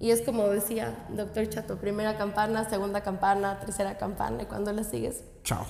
[0.01, 4.85] Y es como decía doctor Chato, primera campana, segunda campana, tercera campana, y cuando le
[4.85, 5.23] sigues...
[5.45, 5.67] Chao.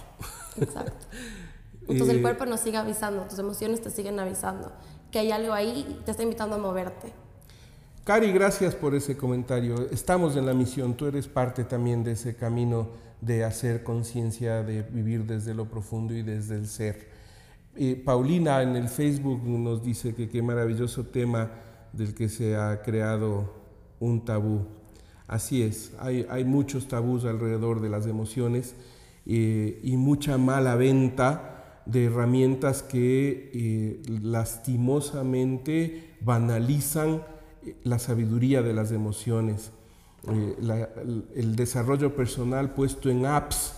[0.59, 1.07] Exacto.
[1.89, 4.73] Entonces el cuerpo nos sigue avisando, tus emociones te siguen avisando,
[5.11, 7.13] que hay algo ahí y te está invitando a moverte.
[8.05, 9.89] Cari, gracias por ese comentario.
[9.93, 12.89] Estamos en la misión, tú eres parte también de ese camino
[13.21, 17.07] de hacer conciencia, de vivir desde lo profundo y desde el ser.
[18.05, 21.53] Paulina en el Facebook nos dice que qué maravilloso tema
[21.93, 23.55] del que se ha creado
[24.01, 24.67] un tabú.
[25.29, 28.75] Así es, hay, muchos tabús alrededor de las emociones
[29.27, 37.32] eh, y mucha mala venta de herramientas que eh, lastimosamente banalizan eh,
[37.85, 39.73] la sabiduría de las emociones.
[40.29, 40.57] Eh,
[41.35, 43.75] el desarrollo personal puesto en apps,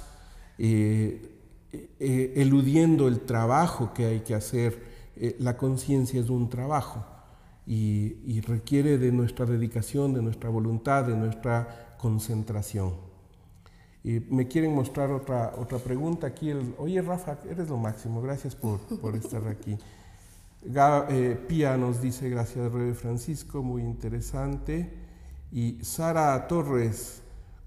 [0.58, 1.30] eh,
[1.98, 4.94] eh, eludiendo el trabajo que hay que hacer.
[5.38, 7.04] la conciencia es un trabajo
[7.66, 12.94] y, requiere de nuestra dedicación, de nuestra voluntad, de nuestra concentración.
[14.02, 16.52] me quieren mostrar otra, otra pregunta aquí.
[16.78, 18.20] Oye, Rafa, eres lo máximo.
[18.20, 19.78] Gracias por, por estar aquí.
[21.46, 24.90] Pía nos dice, gracias, Rey Francisco, muy interesante.
[25.52, 27.20] Y Sara Torres,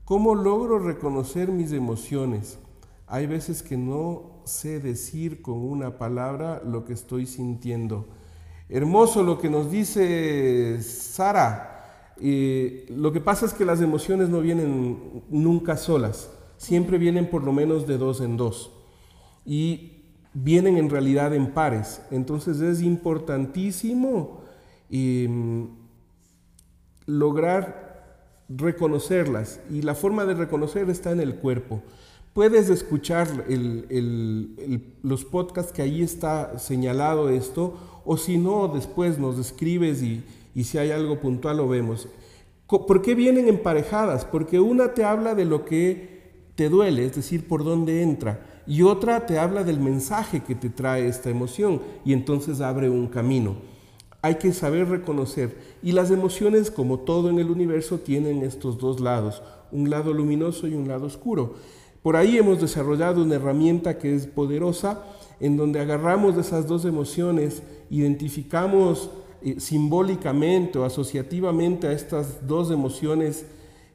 [0.03, 2.57] ¿cómo logro reconocer mis emociones?
[3.05, 8.07] Hay veces que no sé decir con una palabra lo que estoy sintiendo.
[8.67, 12.15] Hermoso lo que nos dice Sara.
[12.17, 17.53] lo que pasa es que las emociones no vienen nunca solas, siempre vienen por lo
[17.53, 18.71] menos de dos en dos.
[19.45, 19.96] Y
[20.43, 22.01] vienen en realidad en pares.
[22.11, 24.41] Entonces es importantísimo
[24.89, 25.67] em,
[27.05, 31.81] lograr reconocerlas y la forma de reconocer está en el cuerpo.
[32.33, 33.27] Puedes escuchar
[35.01, 40.23] los podcasts que ahí está señalado esto o si no, después nos escribes y,
[40.53, 42.07] y si hay algo puntual lo vemos.
[42.67, 44.23] ¿Por qué vienen emparejadas?
[44.23, 48.83] Porque una te habla de lo que te duele, es decir, por dónde entra, y
[48.83, 53.55] otra te habla del mensaje que te trae esta emoción y entonces abre un camino
[54.21, 55.57] hay que saber reconocer.
[55.81, 60.67] Y las emociones, como todo en el universo, tienen estos dos lados, un lado luminoso
[60.67, 61.55] y un lado oscuro.
[62.01, 65.03] Por ahí hemos desarrollado una herramienta que es poderosa,
[65.39, 69.09] en donde agarramos esas dos emociones, identificamos
[69.41, 73.45] eh, simbólicamente o asociativamente a estas dos emociones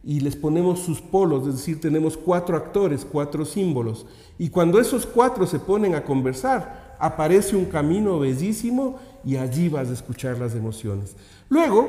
[0.04, 4.06] y les ponemos sus polos, es decir, tenemos cuatro actores, cuatro símbolos.
[4.38, 9.88] Y cuando esos cuatro se ponen a conversar, aparece un camino bellísimo y allí vas
[9.88, 11.14] a escuchar las emociones.
[11.48, 11.88] Luego,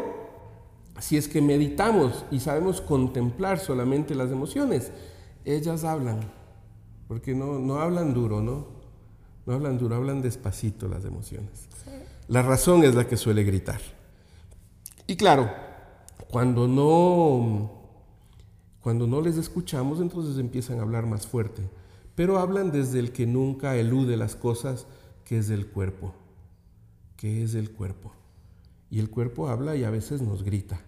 [0.99, 4.91] si es que meditamos y sabemos contemplar solamente las emociones,
[5.43, 6.19] ellas hablan,
[7.07, 8.67] porque no, no hablan duro, ¿no?
[9.45, 11.67] No hablan duro, hablan despacito las emociones.
[12.27, 13.81] La razón es la que suele gritar.
[15.07, 15.51] Y claro,
[16.29, 17.82] cuando no,
[18.83, 21.63] cuando no les escuchamos, entonces empiezan a hablar más fuerte.
[22.15, 24.85] pero hablan desde el que nunca elude las cosas,
[25.25, 26.13] que es el cuerpo,
[27.17, 28.13] que es el cuerpo.
[28.91, 30.79] Y el cuerpo habla y a veces nos grita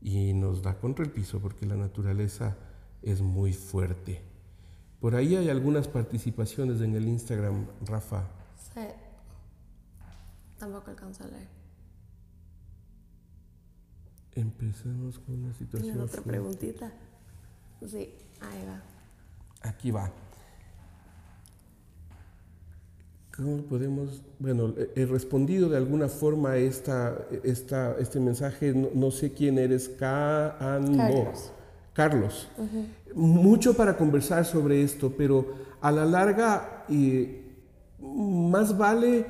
[0.00, 2.56] y nos da contra el piso porque la naturaleza
[3.02, 4.22] es muy fuerte.
[5.00, 8.28] Por ahí hay algunas participaciones en el Instagram, Rafa.
[8.74, 8.86] Sí.
[10.58, 11.57] Tampoco alcanzo a leer.
[14.40, 15.82] Empecemos con una situación.
[15.94, 16.30] ¿Tienes otra fuerte.
[16.30, 16.92] preguntita?
[17.86, 18.82] Sí, ahí va.
[19.68, 20.10] Aquí va.
[23.36, 24.22] ¿Cómo podemos?
[24.40, 28.72] Bueno, he respondido de alguna forma esta, esta, este mensaje.
[28.74, 29.88] No, no sé quién eres.
[29.88, 30.98] Ca An- no.
[30.98, 31.52] Carlos.
[31.92, 32.48] Carlos.
[33.14, 37.44] Mucho para conversar sobre esto, pero a la larga eh,
[38.00, 39.26] más vale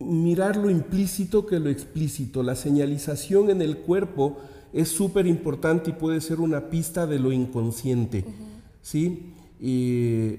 [0.00, 2.42] mirar lo implícito que lo explícito.
[2.42, 4.38] La señalización en el cuerpo
[4.72, 8.24] es súper importante y puede ser una pista de lo inconsciente.
[8.82, 9.34] ¿Sí?
[9.60, 10.36] Y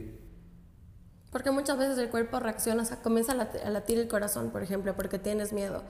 [1.32, 4.50] Porque muchas veces el cuerpo reacciona, o sea, comienza a lat- a latir el corazón,
[4.50, 5.84] por ejemplo, porque tienes miedo.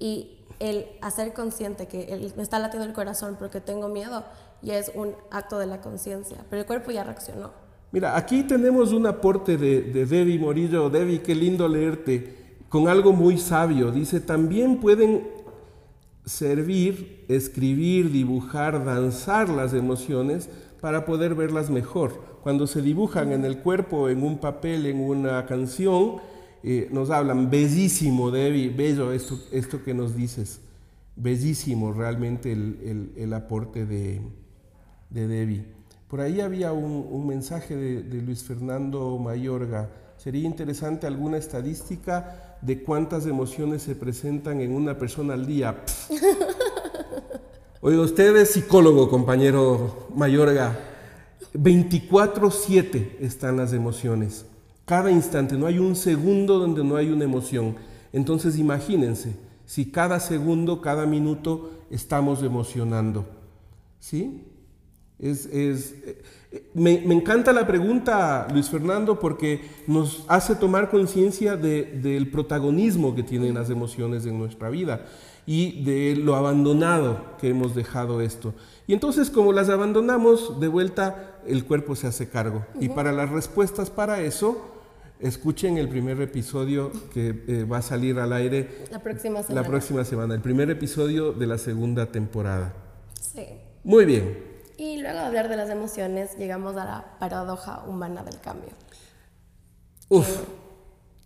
[0.00, 4.24] Y el hacer consciente que el- me está latiendo el corazón porque tengo miedo
[4.60, 7.52] ya es un acto de la conciencia, pero el cuerpo ya reaccionó.
[7.92, 10.88] Mira, aquí tenemos un aporte de, de Debbie Morillo.
[10.88, 12.41] Debbie, qué lindo leerte,
[12.72, 13.92] con algo muy sabio.
[13.92, 15.28] Dice, también pueden
[16.24, 20.48] servir, escribir, dibujar, danzar las emociones
[20.80, 22.38] para poder verlas mejor.
[22.42, 26.16] Cuando se dibujan en el cuerpo, en un papel, en una canción,
[26.62, 30.60] eh, nos hablan, bellísimo, Debbie, bello esto, esto que nos dices.
[31.14, 34.22] Bellísimo realmente el, el- el aporte de,
[35.10, 35.66] de Debbie.
[36.08, 39.90] Por ahí había un, un mensaje de, de Luis Fernando Mayorga.
[40.16, 45.84] Sería interesante alguna estadística de cuántas emociones se presentan en una persona al día.
[45.84, 46.10] Pff.
[47.80, 50.78] Oiga, usted es psicólogo, compañero Mayorga.
[51.54, 54.46] 24/7 están las emociones.
[54.84, 57.76] Cada instante, no hay un segundo donde no hay una emoción.
[58.12, 59.34] Entonces imagínense,
[59.66, 63.26] si cada segundo, cada minuto estamos emocionando.
[63.98, 64.44] ¿Sí?
[65.18, 65.94] Es, es-
[66.74, 73.14] me, me encanta la pregunta, Luis Fernando, porque nos hace tomar conciencia de- del protagonismo
[73.14, 75.06] que tienen las emociones en nuestra vida
[75.46, 78.54] y de lo abandonado que hemos dejado esto.
[78.86, 82.64] Y entonces, como las abandonamos, de vuelta el cuerpo se hace cargo.
[82.80, 84.68] Y para las respuestas para eso,
[85.20, 89.62] escuchen el primer episodio que eh, va a salir al aire La próxima semana.
[89.62, 92.74] la próxima semana, el primer episodio de la segunda temporada.
[93.20, 93.44] Sí.
[93.84, 94.51] Muy bien.
[94.82, 98.70] Y luego de hablar de las emociones, llegamos a la paradoja humana del cambio.
[100.08, 100.42] Uf.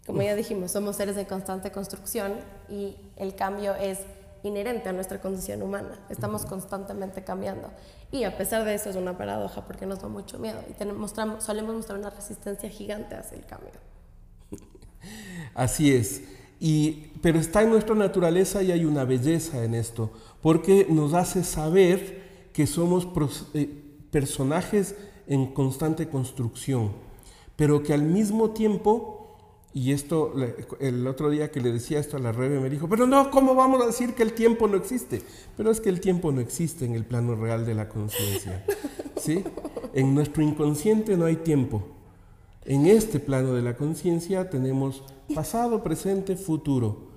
[0.04, 2.34] Como ya dijimos, somos seres de constante construcción
[2.68, 4.00] y el cambio es
[4.42, 5.98] inherente a nuestra condición humana.
[6.10, 7.70] Estamos constantemente cambiando.
[8.12, 11.00] Y a pesar de eso es una paradoja porque nos da mucho miedo y tenemos,
[11.00, 13.72] mostramos, solemos mostrar una resistencia gigante hacia el cambio.
[15.54, 16.20] Así es.
[16.60, 20.10] Y, pero está en nuestra naturaleza y hay una belleza en esto,
[20.42, 22.25] porque nos hace saber
[22.56, 23.06] que somos
[23.52, 23.68] eh,
[24.10, 24.94] personajes
[25.26, 26.92] en constante construcción,
[27.54, 29.36] pero que al mismo tiempo,
[29.74, 30.32] y esto
[30.80, 33.54] el otro día que le decía esto a la Rebe me dijo, pero no, ¿cómo
[33.54, 35.20] vamos a decir que el tiempo no existe?
[35.54, 38.64] Pero es que el tiempo no existe en el plano real de la conciencia.
[39.20, 39.44] ¿sí?
[39.92, 41.82] En nuestro inconsciente no hay tiempo.
[42.64, 45.02] En este plano de la conciencia tenemos
[45.34, 47.10] pasado, presente, futuro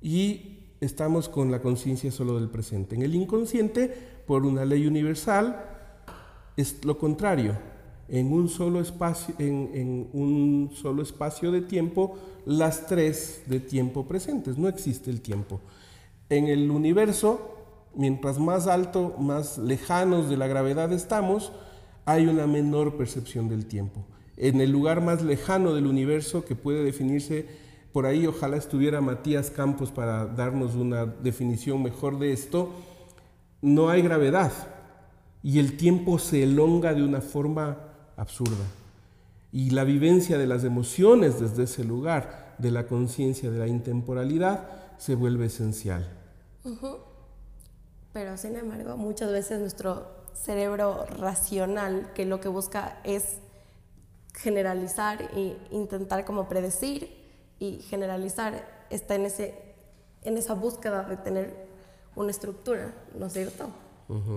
[0.00, 2.94] y estamos con la conciencia solo del presente.
[2.94, 5.64] En el inconsciente, por una ley universal,
[6.56, 7.56] es lo contrario.
[8.08, 14.58] En un solo espacio, en, un solo espacio de tiempo, las tres de tiempo presentes.
[14.58, 15.60] No existe el tiempo.
[16.28, 17.56] En el universo,
[17.94, 21.52] mientras más alto, más lejanos de la gravedad estamos,
[22.04, 24.04] hay una menor percepción del tiempo.
[24.36, 27.46] En el lugar más lejano del universo, que puede definirse
[27.92, 32.70] por ahí, ojalá estuviera Matías Campos para darnos una definición mejor de esto,
[33.62, 34.52] no hay gravedad
[35.42, 37.78] y el tiempo se elonga de una forma
[38.16, 38.64] absurda.
[39.52, 44.68] Y la vivencia de las emociones desde ese lugar, de la conciencia de la intemporalidad,
[44.98, 46.06] se vuelve esencial.
[48.12, 53.36] Pero sin embargo, muchas veces nuestro cerebro racional, que lo que busca es
[54.34, 57.08] generalizar e intentar como predecir
[57.58, 59.54] y generalizar, está en, ese,
[60.22, 61.65] en esa búsqueda de tener
[62.16, 63.68] una estructura, ¿no es cierto?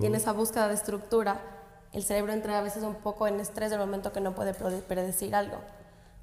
[0.02, 1.40] Y en esa búsqueda de estructura,
[1.92, 5.34] el cerebro entra a veces un poco en estrés del momento que no puede predecir
[5.34, 5.56] algo.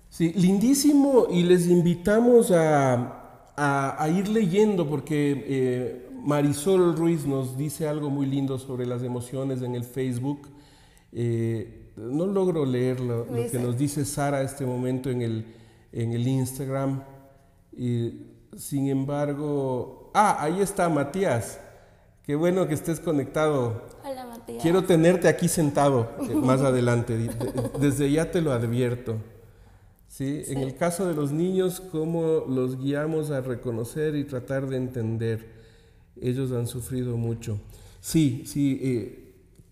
[0.10, 7.58] Sí, lindísimo y les invitamos a, a- a ir leyendo porque eh, Marisol Ruiz nos
[7.58, 10.48] dice algo muy lindo sobre las emociones en el Facebook.
[11.14, 15.46] Eh, no logro leer lo, lo que nos dice Sara este momento en el,
[15.92, 17.02] en el Instagram.
[18.56, 21.60] Sin embargo, ah, ahí está Matías.
[22.24, 23.84] Qué bueno que estés conectado.
[24.04, 24.62] Hola, Matías.
[24.62, 27.30] Quiero tenerte aquí sentado eh, más adelante.
[27.80, 29.18] Desde ya te lo advierto.
[30.10, 30.44] ¿Sí?
[30.48, 35.52] En el caso de los niños, ¿cómo los guiamos a reconocer y tratar de entender?
[36.20, 37.60] Ellos han sufrido mucho.
[38.02, 38.80] Sí, sí.
[38.82, 39.24] eh,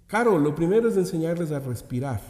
[0.08, 2.22] Caro, lo primero es enseñarles a respirar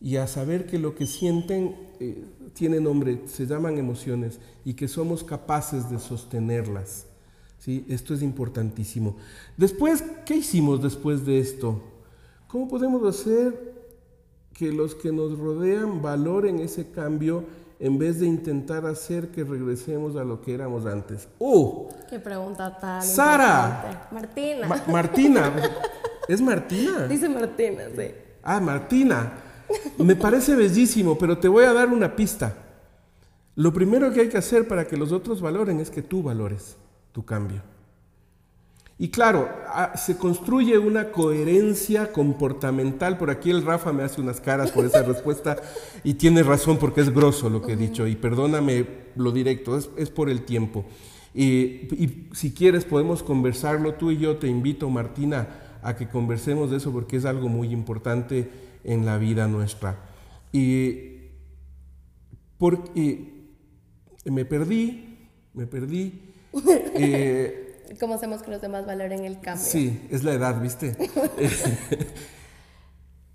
[0.00, 4.88] y a saber que lo que sienten eh, tiene nombre, se llaman emociones y que
[4.88, 7.07] somos capaces de sostenerlas.
[7.58, 7.84] ¿Sí?
[7.88, 9.16] Esto es importantísimo.
[9.56, 11.80] Después, ¿qué hicimos después de esto?
[12.46, 13.74] ¿Cómo podemos hacer
[14.54, 17.44] que los que nos rodean valoren ese cambio
[17.80, 21.28] en vez de intentar hacer que regresemos a lo que éramos antes?
[21.38, 21.88] ¡Oh!
[22.08, 23.82] Qué pregunta tan Sara.
[23.84, 24.14] importante.
[24.14, 24.66] Martina.
[24.66, 25.52] Ma- Martina.
[26.28, 27.06] ¿Es Martina?
[27.06, 28.10] Dice Martina, sí.
[28.42, 29.32] Ah, Martina.
[29.98, 32.54] Me parece bellísimo, pero te voy a dar una pista.
[33.54, 36.76] Lo primero que hay que hacer para que los otros valoren es que tú valores
[37.12, 37.62] tu cambio.
[39.00, 43.16] Y claro, ah, se construye una coherencia comportamental.
[43.16, 45.56] Por aquí el Rafa me hace unas caras por esa respuesta
[46.02, 48.08] y tiene razón porque es grosso lo que he dicho.
[48.08, 50.84] Y perdóname lo directo, es, es por el tiempo.
[51.32, 51.44] Y,
[51.94, 54.38] y si quieres podemos conversarlo tú y yo.
[54.38, 55.46] Te invito, Martina,
[55.82, 58.50] a que conversemos de eso porque es algo muy importante
[58.82, 59.96] en la vida nuestra.
[60.50, 61.18] Y
[62.58, 63.46] porque
[64.24, 65.18] me perdí,
[65.54, 66.27] me perdí.
[66.94, 67.64] Eh,
[68.00, 69.64] ¿Cómo hacemos que los demás valoren el cambio?
[69.64, 70.94] Sí, es la edad, ¿viste?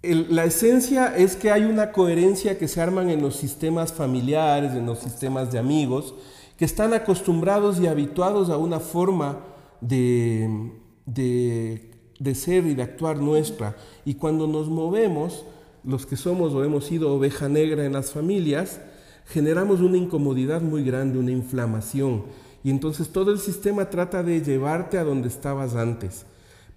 [0.01, 4.73] El- la esencia es que hay una coherencia que se arman en los sistemas familiares,
[4.73, 6.13] en los sistemas de amigos,
[6.57, 9.39] que están acostumbrados y habituados a una forma
[9.81, 10.71] de,
[11.05, 13.75] de- de ser y de actuar nuestra.
[14.05, 15.45] Y cuando nos movemos,
[15.83, 18.81] los que somos o hemos sido oveja negra en las familias,
[19.25, 22.25] generamos una incomodidad muy grande, una inflamación.
[22.63, 26.25] Y entonces todo el sistema trata de llevarte a donde estabas antes.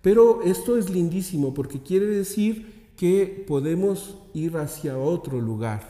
[0.03, 5.82] Pero esto es lindísimo porque quiere decir que podemos ir hacia otro lugar,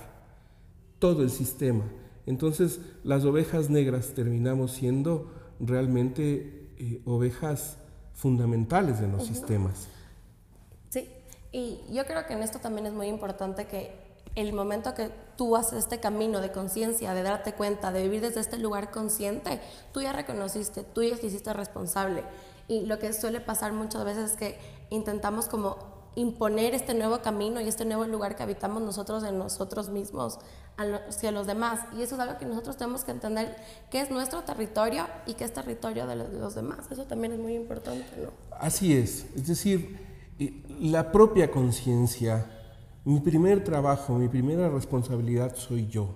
[0.98, 1.84] todo el sistema.
[2.26, 5.30] Entonces las ovejas negras terminamos siendo
[5.60, 7.78] realmente eh, ovejas
[8.14, 9.88] fundamentales en los sistemas.
[10.90, 11.08] Sí,
[11.52, 14.05] y yo creo que en esto también es muy importante que
[14.36, 18.40] el momento que tú haces este camino de conciencia, de darte cuenta, de vivir desde
[18.40, 19.60] este lugar consciente,
[19.92, 22.22] tú ya reconociste, tú ya te hiciste responsable.
[22.68, 24.58] Y lo que suele pasar muchas veces es que
[24.90, 25.78] intentamos como
[26.16, 30.38] imponer este nuevo camino y este nuevo lugar que habitamos nosotros en nosotros mismos
[30.76, 31.80] hacia los demás.
[31.96, 33.54] Y eso es algo que nosotros tenemos que entender
[33.90, 36.86] que es nuestro territorio y que es territorio de los, de los demás.
[36.90, 38.30] Eso también es muy importante, ¿no?
[38.58, 39.98] Así es, es decir,
[40.38, 42.55] eh, la propia conciencia,
[43.06, 46.08] mi primer trabajo, mi primera responsabilidad soy yo.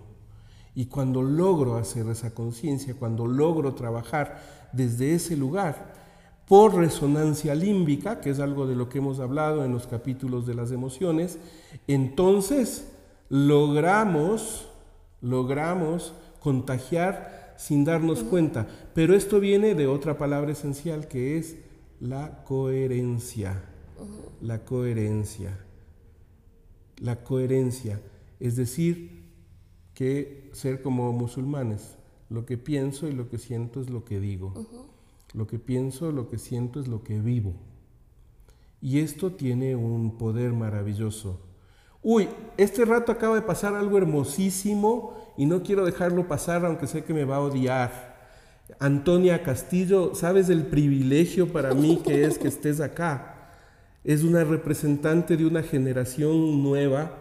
[0.74, 5.94] Y cuando logro hacer esa conciencia, cuando logro trabajar desde ese lugar,
[6.48, 10.54] por resonancia límbica, que es algo de lo que hemos hablado en los capítulos de
[10.54, 11.38] las emociones,
[11.86, 12.90] entonces
[13.28, 14.68] logramos,
[15.20, 18.66] logramos contagiar sin darnos cuenta.
[18.94, 21.54] Pero esto viene de otra palabra esencial que es
[22.00, 23.62] la coherencia.
[24.40, 25.69] La coherencia.
[27.00, 28.00] La coherencia.
[28.38, 29.20] Es decir,
[29.94, 31.96] que ser como musulmanes,
[32.28, 34.54] lo que pienso y lo que siento es lo que digo.
[35.34, 37.54] Lo que pienso, lo que siento es lo que vivo.
[38.80, 41.40] Y esto tiene un poder maravilloso.
[42.02, 47.04] Uy, este rato acaba de pasar algo hermosísimo y no quiero dejarlo pasar aunque sé
[47.04, 48.18] que me va a odiar.
[48.78, 53.39] Antonia Castillo, ¿sabes el privilegio para mí que es que estés acá?
[54.04, 57.18] Es una representante de una generación nueva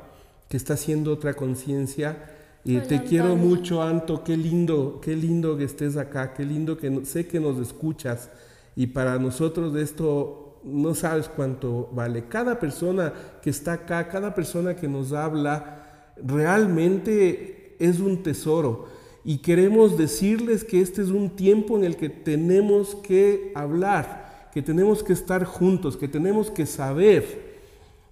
[0.47, 2.35] que está haciendo otra conciencia.
[2.63, 6.89] Y te quiero mucho, Anto, qué lindo, qué lindo que estés acá, qué lindo que
[6.89, 8.29] no- sé que nos escuchas.
[8.75, 12.25] Y para nosotros de esto no sabes cuánto vale.
[12.27, 18.87] Cada persona que está acá, cada persona que nos habla, realmente es un tesoro.
[19.23, 24.61] Y queremos decirles que este es un tiempo en el que tenemos que hablar, que
[24.61, 27.59] tenemos que estar juntos, que tenemos que saber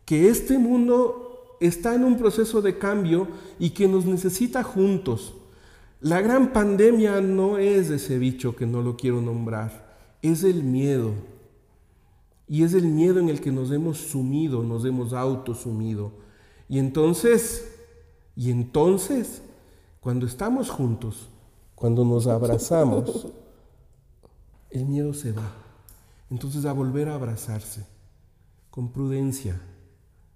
[0.06, 3.28] que este mundo está en un proceso de cambio
[3.60, 5.34] y que nos necesita juntos.
[6.00, 11.12] La gran pandemia no es ese bicho que no lo quiero nombrar, es el miedo.
[12.48, 16.12] Y es el miedo en el que nos hemos sumido, nos hemos autosumido.
[16.70, 17.76] Y entonces,
[18.36, 19.42] y entonces,
[20.00, 21.30] cuando estamos juntos,
[21.76, 23.28] cuando nos abrazamos,
[24.70, 25.67] el miedo se va.
[26.30, 27.86] Entonces a volver a abrazarse,
[28.70, 29.60] con prudencia,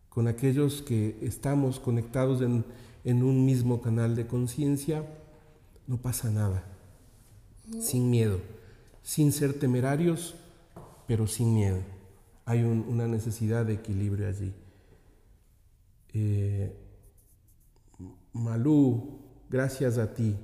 [0.10, 2.66] con aquellos que estamos conectados en,
[3.04, 5.06] en un mismo canal de conciencia,
[5.88, 6.64] no pasa nada,
[7.82, 8.40] sin miedo,
[9.04, 10.36] sin ser temerarios,
[11.08, 11.80] pero sin miedo.
[12.46, 14.54] Hay un- una necesidad de equilibrio allí.
[16.14, 16.76] Eh,
[18.34, 19.20] Malú,
[19.50, 20.36] gracias a ti.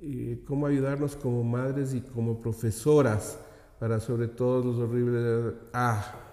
[0.00, 3.38] Eh, cómo ayudarnos como madres y como profesoras
[3.78, 5.54] para sobre todo los horribles...
[5.72, 6.24] Ah,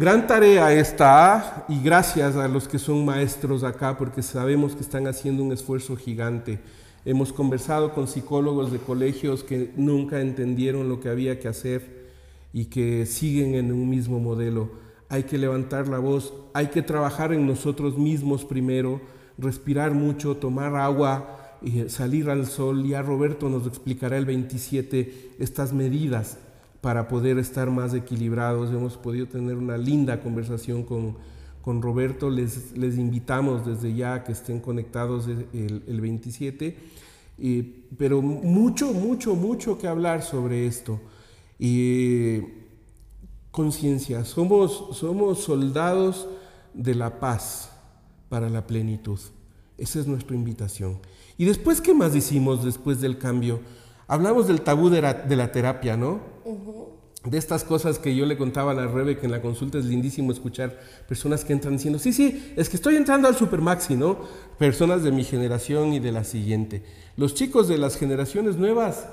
[0.00, 5.08] Gran tarea esta y gracias a los que son maestros acá porque sabemos que están
[5.08, 6.60] haciendo un esfuerzo gigante.
[7.04, 12.10] Hemos conversado con psicólogos de colegios que nunca entendieron lo que había que hacer
[12.52, 14.70] y que siguen en un mismo modelo.
[15.08, 19.00] Hay que levantar la voz, hay que trabajar en nosotros mismos primero,
[19.36, 21.37] respirar mucho, tomar agua,
[21.88, 22.86] salir al sol.
[22.86, 26.38] Ya Roberto nos explicará el 27 estas medidas
[26.80, 28.70] para poder estar más equilibrados.
[28.70, 31.16] Hemos podido tener una linda conversación con,
[31.62, 32.30] con Roberto.
[32.30, 36.76] Les, les invitamos desde ya que estén conectados el, el 27.
[37.40, 41.00] Eh, pero mucho, mucho, mucho que hablar sobre esto.
[41.58, 42.40] Y
[43.50, 46.28] conciencia, somos, somos soldados
[46.74, 47.70] de la paz
[48.28, 49.18] para la plenitud.
[49.76, 50.98] Esa es nuestra invitación.
[51.38, 53.60] ¿Y después qué más hicimos después del cambio?
[54.08, 56.20] Hablamos del tabú de la, de la terapia, ¿no?
[57.24, 59.84] De estas cosas que yo le contaba a la Rebe, que en la consulta es
[59.84, 64.18] lindísimo escuchar personas que entran diciendo, sí, sí, es que estoy entrando al Supermaxi, ¿no?
[64.58, 66.82] Personas de mi generación y de la siguiente.
[67.16, 69.06] Los chicos de las generaciones nuevas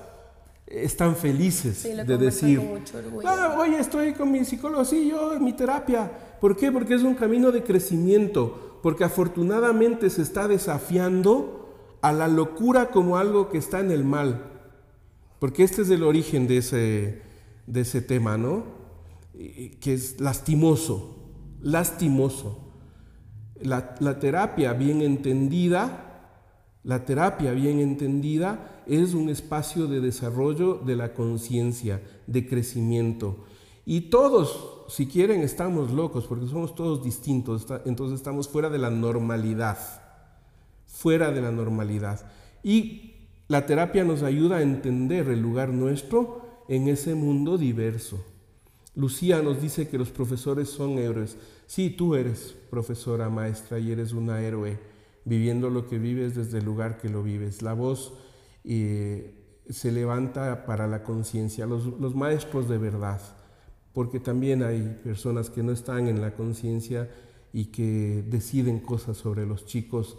[0.66, 2.98] están felices Sí, de decir, mucho.
[3.26, 6.12] "Ah, oye, estoy con mi psicólogo, sí, yo en mi terapia.
[6.42, 6.72] ¿Por qué?
[6.72, 11.65] Porque es un camino de crecimiento, porque afortunadamente se está desafiando
[12.06, 14.44] a la locura como algo que está en el mal.
[15.40, 17.24] Porque este es el origen de ese,
[17.66, 18.64] de ese tema, ¿no?
[19.34, 21.32] Que es lastimoso,
[21.62, 22.60] lastimoso.
[23.60, 26.44] La, la terapia bien entendida,
[26.84, 33.46] la terapia bien entendida es un espacio de desarrollo de la conciencia, de crecimiento.
[33.84, 38.92] Y todos, si quieren, estamos locos porque somos todos distintos, entonces estamos fuera de la
[38.92, 40.05] normalidad
[40.96, 42.26] fuera de la normalidad.
[42.64, 43.16] Y
[43.50, 48.24] la terapia nos ayuda a entender el lugar nuestro en ese mundo diverso.
[48.96, 51.36] Lucía nos dice que los profesores son héroes.
[51.68, 54.80] Sí, tú eres profesora, maestra y eres una héroe,
[55.26, 57.62] viviendo lo que vives desde el lugar que lo vives.
[57.62, 58.14] La voz
[58.64, 59.36] eh,
[59.70, 63.22] se levanta para la conciencia, los, los maestros de verdad,
[63.94, 67.10] porque también hay personas que no están en la conciencia
[67.52, 70.18] y que deciden cosas sobre los chicos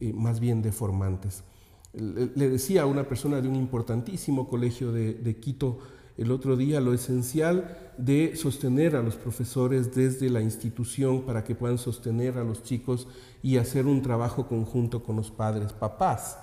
[0.00, 1.44] más bien deformantes.
[1.92, 5.78] Le, le decía a una persona de un importantísimo colegio de, de Quito
[6.18, 11.54] el otro día lo esencial de sostener a los profesores desde la institución para que
[11.54, 13.06] puedan sostener a los chicos
[13.40, 16.36] y hacer un trabajo conjunto con los padres, papás.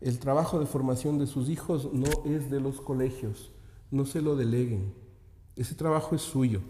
[0.00, 3.50] El trabajo de formación de sus hijos no es de los colegios,
[3.90, 4.94] no se lo deleguen.
[5.56, 6.60] Ese trabajo es suyo.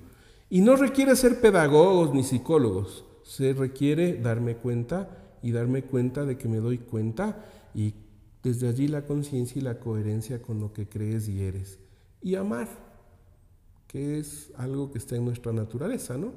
[0.48, 6.36] Y no requiere ser pedagogos ni psicólogos, se requiere darme cuenta y darme cuenta de
[6.38, 7.94] que me doy cuenta y
[8.42, 11.78] desde allí la conciencia y la coherencia con lo que crees y eres.
[12.22, 12.68] Y amar,
[13.86, 16.32] que es algo que está en nuestra naturaleza, ¿no?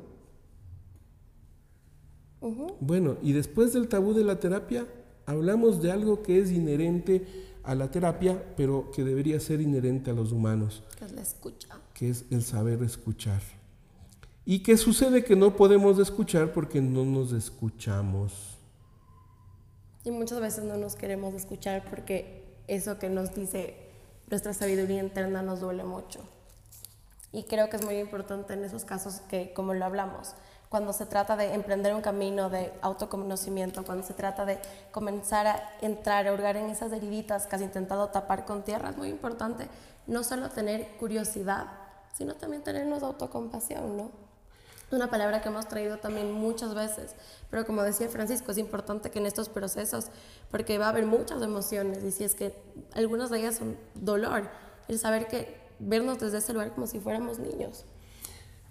[2.81, 4.85] Bueno, y después del tabú de la terapia,
[5.25, 7.25] hablamos de algo que es inherente
[7.63, 11.69] a la terapia, pero que debería ser inherente a los humanos, Que es la escucha.
[11.93, 13.41] que es el saber escuchar.
[14.45, 18.52] ¿Y qué sucede que no podemos escuchar porque no nos escuchamos?
[20.03, 23.75] Y muchas veces no nos queremos escuchar porque eso que nos dice
[24.29, 26.19] nuestra sabiduría interna nos duele mucho.
[27.31, 30.35] Y creo que es muy importante en esos casos que, como lo hablamos,
[30.69, 34.59] cuando se trata de emprender un camino de autoconocimiento, cuando se trata de
[34.91, 38.97] comenzar a entrar, a hurgar en esas heriditas que has intentado tapar con tierra, es
[38.97, 39.67] muy importante
[40.07, 41.67] no solo tener curiosidad,
[42.13, 44.22] sino también tenernos autocompasión, ¿no?
[44.93, 47.15] Una palabra que hemos traído también muchas veces,
[47.49, 50.09] pero como decía Francisco, es importante que en estos procesos,
[50.51, 52.53] porque va a haber muchas emociones, y si es que
[52.93, 54.51] algunas de ellas son dolor,
[54.87, 57.85] el saber que vernos desde ese lugar como si fuéramos niños.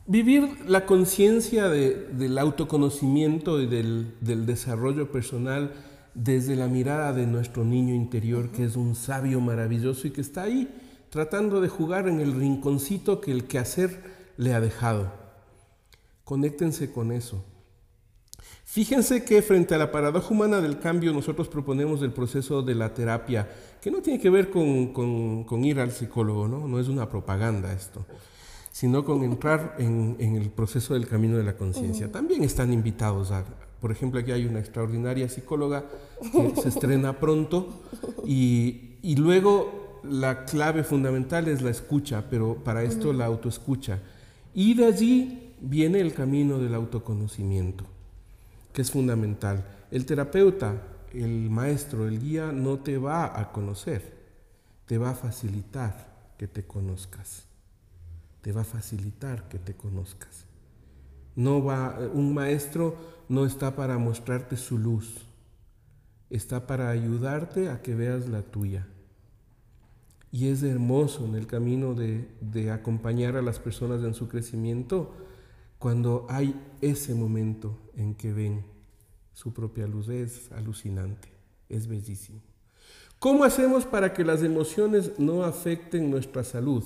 [0.07, 5.73] Vivir la conciencia de, del autoconocimiento y del, del, desarrollo personal
[6.15, 10.45] desde la mirada de nuestro niño interior, que es un sabio maravilloso y que está
[10.45, 10.73] ahí
[11.11, 14.05] tratando de jugar en el rinconcito que el quehacer
[14.37, 15.22] le ha dejado.
[16.25, 17.45] Conéctense con eso.
[18.65, 22.95] Fíjense que frente a la paradoja humana del cambio nosotros proponemos el proceso de la
[22.95, 23.47] terapia,
[23.83, 26.67] que no tiene que ver con, con, con ir al psicólogo, ¿no?
[26.67, 28.07] no es una propaganda esto,
[28.71, 32.11] sino con entrar en, el proceso del camino de la conciencia.
[32.11, 33.45] También están invitados a,
[33.81, 35.85] por ejemplo, aquí hay una extraordinaria psicóloga
[36.33, 37.69] que se estrena pronto
[38.25, 44.01] y, y luego la clave fundamental es la escucha, pero para esto la autoescucha.
[44.55, 47.85] Y de allí viene el camino del autoconocimiento,
[48.73, 49.65] que es fundamental.
[49.91, 50.83] El terapeuta,
[51.13, 54.13] el maestro, el guía no te va a conocer,
[54.87, 57.45] te va a facilitar que te conozcas.
[58.43, 60.47] Te va a facilitar que te conozcas.
[61.37, 62.97] No va un maestro
[63.29, 65.27] no está para mostrarte su luz.
[66.29, 68.89] Está para ayudarte a que veas la tuya.
[70.33, 75.15] Y es hermoso en el camino de, de acompañar a las personas en su crecimiento
[75.83, 78.65] cuando hay ese momento en que ven
[79.35, 80.09] su propia luz.
[80.09, 81.29] Es alucinante,
[81.69, 82.41] es bellísimo.
[83.19, 86.85] ¿Cómo hacemos para que las emociones no afecten nuestra salud?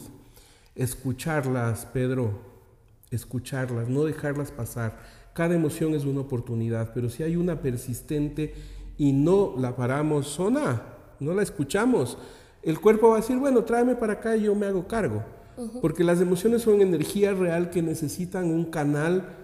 [0.75, 2.41] Escucharlas, Pedro,
[3.11, 4.99] escucharlas, no dejarlas pasar.
[5.35, 8.55] Cada emoción es una oportunidad, pero si hay una persistente
[8.97, 10.83] y no la paramos, zona,
[11.21, 12.17] no la escuchamos,
[12.63, 15.36] el cuerpo va a decir, bueno, tráeme para acá y yo me hago cargo.
[15.81, 19.37] Porque las emociones son energía real que necesitan un canal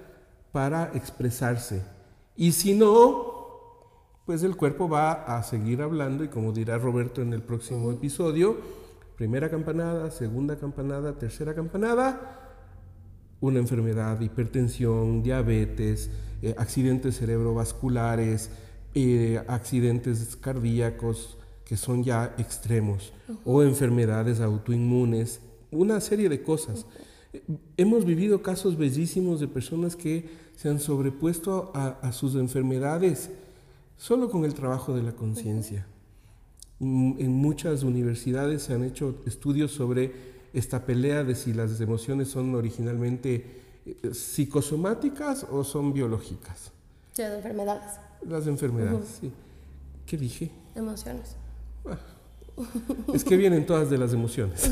[0.52, 1.82] para expresarse.
[2.36, 3.32] Y si no,
[4.26, 8.56] pues el cuerpo va a seguir hablando y como dirá Roberto en el próximo episodio,
[9.16, 12.38] primera campanada, segunda campanada, tercera campanada,
[13.40, 16.10] una enfermedad, hipertensión, diabetes,
[16.42, 18.50] eh, accidentes cerebrovasculares,
[18.94, 23.12] eh, accidentes cardíacos, que son ya extremos,
[23.44, 25.40] o enfermedades autoinmunes,
[25.72, 26.86] una serie de cosas.
[27.76, 33.30] Hemos vivido casos bellísimos de personas que se han sobrepuesto a, sus enfermedades
[33.96, 35.86] solo con el trabajo de la conciencia.
[36.78, 40.12] Mm, en muchas universidades se han hecho estudios sobre
[40.52, 46.70] esta pelea de si las emociones son originalmente eh, psicosomáticas o son biológicas.
[47.12, 47.98] Sí, las enfermedades.
[48.28, 49.32] Las enfermedades, sí.
[50.06, 50.50] ¿Qué dije?
[50.74, 51.36] Emociones.
[53.14, 54.70] Es que vienen todas de las emociones.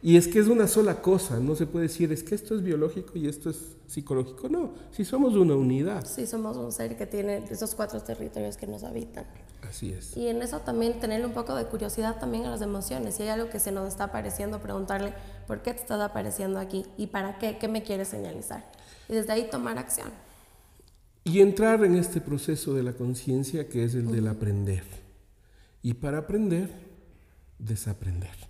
[0.00, 2.62] Y es que es una sola cosa, no se puede decir, es que esto es
[2.62, 4.48] biológico y esto es psicológico.
[4.48, 6.06] No, si somos una unidad.
[6.06, 9.24] Sí, somos un ser que tiene esos cuatro territorios que nos habitan.
[9.68, 10.16] Así es.
[10.16, 13.16] Y en eso también tenerle un poco de curiosidad también a las emociones.
[13.16, 15.14] Si hay algo que se nos está apareciendo, preguntarle,
[15.48, 16.86] ¿por qué te está apareciendo aquí?
[16.96, 17.58] ¿Y para qué?
[17.58, 18.70] ¿Qué me quieres señalizar?
[19.08, 20.10] Y desde ahí tomar acción.
[21.24, 24.84] Y entrar en este proceso de la conciencia que es el del aprender.
[25.82, 26.70] Y para aprender,
[27.58, 28.47] desaprender.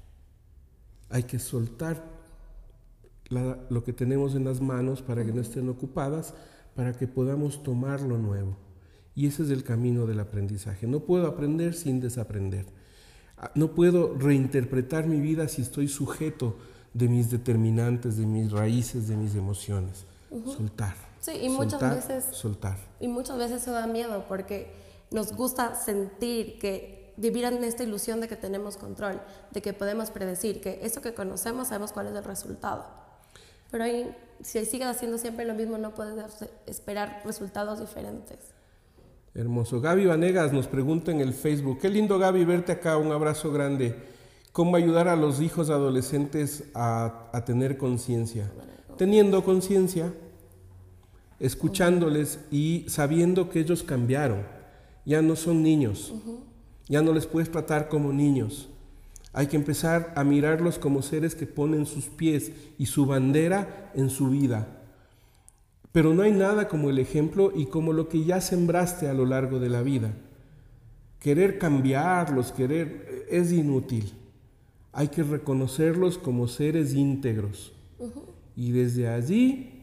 [1.11, 2.03] Hay que soltar
[3.31, 6.35] lo que tenemos en las manos para que no estén ocupadas,
[6.75, 8.57] para que podamos tomar lo nuevo.
[9.15, 10.87] Y ese es el camino del aprendizaje.
[10.87, 12.67] No puedo aprender sin desaprender.
[13.37, 16.57] Ah, no puedo reinterpretar mi vida si estoy sujeto
[16.95, 20.07] de mis determinantes, de mis raíces, de mis emociones.
[20.47, 20.95] Soltar.
[21.21, 22.25] Sí, y muchas veces.
[22.33, 22.79] Soltar.
[23.01, 24.71] Y muchas veces eso da miedo porque
[25.11, 30.11] nos gusta sentir que vivir en esta ilusión de que tenemos control, de que podemos
[30.11, 32.87] predecir, que eso que conocemos sabemos cuál es el resultado.
[33.71, 36.15] Pero ahí, si sigues haciendo siempre lo mismo, no puedes
[36.67, 38.39] esperar resultados diferentes.
[39.35, 39.81] Hermoso.
[39.81, 43.95] Gaby Vanegas nos pregunta en el Facebook, qué lindo Gaby verte acá, un abrazo grande.
[44.53, 48.51] ¿Cómo ayudar a los hijos adolescentes a, a tener conciencia?
[48.97, 50.13] Teniendo conciencia,
[51.39, 54.43] escuchándoles y sabiendo que ellos cambiaron,
[55.05, 56.13] ya no son niños.
[56.89, 58.69] Ya no les puedes tratar como niños.
[59.33, 64.11] Hay que empezar a mirarlos como seres que ponen sus pies y su bandera en
[64.11, 64.79] su vida.
[65.93, 69.27] Pero no hay nada como el ejemplo y como lo que ya sembraste a lo
[69.27, 70.15] largo de la vida.
[71.21, 74.13] Querer cambiarlos, querer, es inútil.
[74.93, 77.73] Hay que reconocerlos como seres íntegros.
[78.57, 79.78] Y desde allí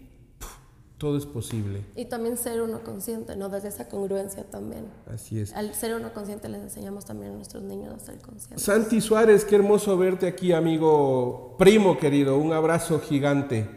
[0.97, 1.83] todo es posible.
[1.95, 3.49] Y también ser uno consciente, ¿no?
[3.49, 4.85] Desde esa congruencia también.
[5.13, 5.53] Así es.
[5.53, 8.61] Al ser uno consciente les enseñamos también a nuestros niños a ser conscientes.
[8.61, 12.37] Santi Suárez, qué hermoso verte aquí, amigo primo querido.
[12.37, 13.67] Un abrazo gigante.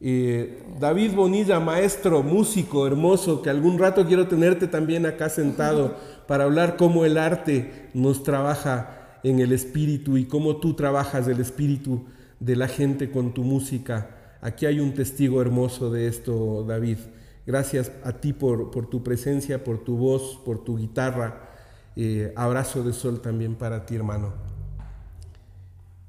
[0.00, 5.96] David Bonilla, maestro, músico, hermoso, que algún rato quiero tenerte también acá sentado
[6.26, 11.40] para hablar cómo el arte nos trabaja en el espíritu y cómo tú trabajas el
[11.40, 12.04] espíritu
[12.38, 14.19] de la gente con tu música.
[14.42, 16.98] Aquí hay un testigo hermoso de esto, David.
[17.46, 21.50] Gracias a ti por, tu presencia, por tu voz, por tu guitarra.
[21.96, 24.32] Eh, abrazo de sol también para ti, hermano.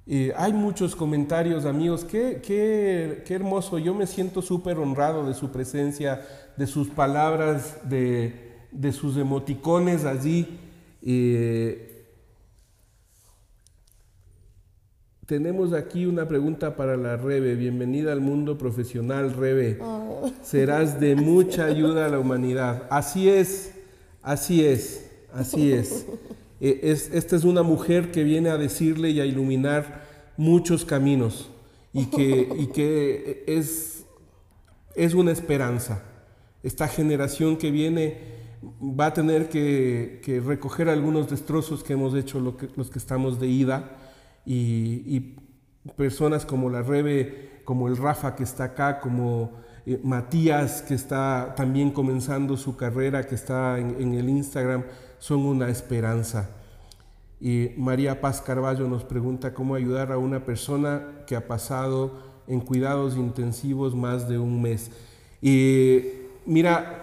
[0.08, 2.06] Eh, hay muchos comentarios, amigos.
[2.06, 3.80] Qué, qué, hermoso.
[3.80, 6.22] Yo me siento súper honrado de su presencia,
[6.58, 10.60] de sus palabras, de, sus emoticones allí.
[11.02, 12.01] Eh,
[15.32, 17.56] tenemos aquí una pregunta para la Rebe.
[17.56, 19.78] Bienvenida al mundo profesional, Rebe.
[19.80, 20.30] Oh.
[20.42, 22.84] Serás de mucha ayuda a la humanidad.
[22.90, 23.72] Así es,
[24.22, 26.06] así es, así es.
[26.60, 27.10] E, es.
[27.14, 30.04] Esta es una mujer que viene a decirle y a iluminar
[30.36, 31.50] muchos caminos
[31.94, 34.04] y que, y que es,
[34.96, 36.04] es una esperanza.
[36.62, 38.18] Esta generación que viene
[38.82, 42.40] va a tener que, que recoger algunos destrozos que hemos hecho
[42.76, 43.98] los que estamos de ida
[44.46, 45.38] y,
[45.96, 49.52] personas como la Rebe, como el Rafa que está acá, como
[49.86, 54.84] eh, Matías que está también comenzando su carrera, que está en, el Instagram,
[55.18, 56.50] son una esperanza.
[57.40, 62.60] Y María Paz Carballo nos pregunta cómo ayudar a una persona que ha pasado en
[62.60, 64.92] cuidados intensivos más de un mes.
[65.42, 66.04] Y
[66.46, 67.02] mira,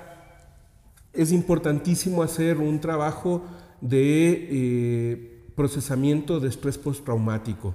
[1.12, 3.42] es importantísimo hacer un trabajo
[3.80, 7.74] de eh, procesamiento de estrés postraumático.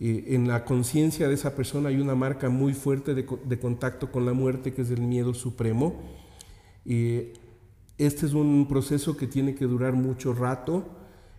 [0.00, 4.26] Eh, en la conciencia de esa persona hay una marca muy fuerte de, contacto con
[4.26, 5.94] la muerte, que es el miedo supremo.
[6.84, 7.34] Eh,
[7.96, 10.84] este es un proceso que tiene que durar mucho rato.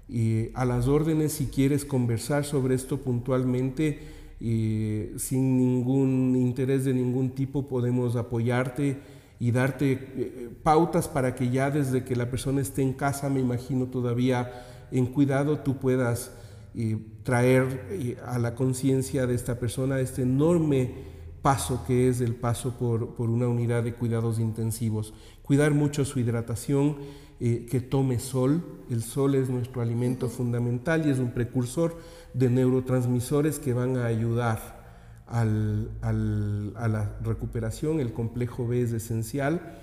[0.07, 3.99] y a las órdenes, si quieres conversar sobre esto puntualmente,
[4.39, 8.99] sin ningún interés de ningún tipo, podemos apoyarte
[9.43, 13.41] y darte eh, pautas para que ya desde que la persona esté en casa, me
[13.41, 14.49] imagino todavía
[14.93, 16.31] en cuidado tú puedas
[16.75, 22.35] eh, traer eh, a la conciencia de esta persona este enorme paso que es el
[22.35, 25.13] paso por, una unidad de cuidados intensivos.
[25.41, 26.97] Cuidar mucho su hidratación,
[27.39, 28.63] eh, que tome sol.
[28.89, 31.97] El sol es nuestro alimento fundamental y es un precursor
[32.33, 34.83] de neurotransmisores que van a ayudar
[35.27, 37.99] a la recuperación.
[37.99, 39.79] El complejo B es esencial.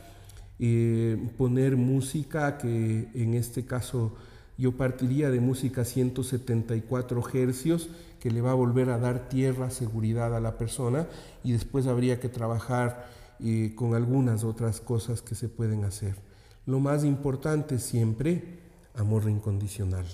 [1.37, 4.15] poner música que en este caso
[4.61, 7.89] yo partiría de música 174 hercios
[8.21, 11.09] que le va a volver a dar tierra, seguridad a la persona
[11.43, 13.09] y después habría que trabajar
[13.41, 16.17] eh, con algunas otras cosas que se pueden hacer.
[16.67, 18.59] Lo más importante siempre,
[18.95, 20.05] amor incondicional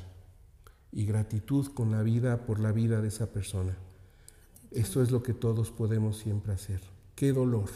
[0.93, 3.77] y gratitud con la vida por la vida de esa persona.
[4.71, 6.83] Esto es lo que todos podemos siempre hacer.
[7.17, 7.69] Qué dolor,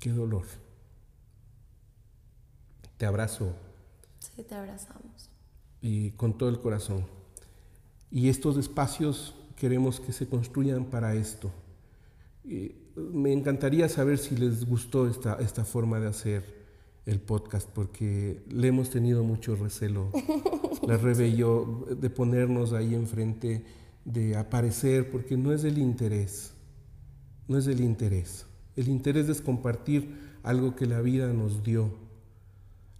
[0.00, 0.46] qué dolor.
[2.96, 3.65] Te abrazo
[4.34, 5.30] Sí, te abrazamos.
[5.80, 7.06] Y con todo el corazón.
[8.10, 11.50] Y estos espacios queremos que se construyan para esto.
[12.94, 16.56] me encantaría saber si les gustó esta, esta forma de hacer
[17.04, 20.10] el podcast, porque le hemos tenido mucho recelo,
[20.86, 23.64] la Rebe y yo, de ponernos ahí enfrente,
[24.04, 26.52] de aparecer, porque no es el interés,
[27.48, 28.46] no es el interés.
[28.74, 32.05] El interés es compartir algo que la vida nos dio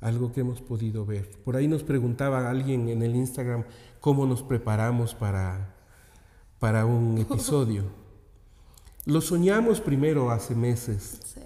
[0.00, 1.28] algo que hemos podido ver.
[1.44, 3.64] Por ahí nos preguntaba alguien en el Instagram
[4.00, 5.74] cómo nos preparamos para,
[6.58, 7.84] para un episodio.
[9.04, 11.36] Lo soñamos primero hace meses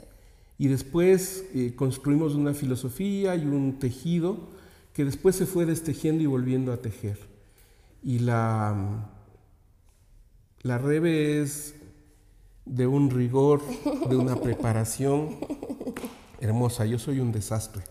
[0.59, 4.49] y después eh, construimos una filosofía y un tejido
[4.93, 7.19] que después se fue destejiendo y volviendo a tejer.
[8.03, 9.09] Y la,
[10.63, 11.75] la Rebe es
[12.65, 13.63] de un rigor,
[14.09, 15.39] de una preparación
[16.41, 16.87] hermosa.
[16.87, 17.83] Yo soy un desastre.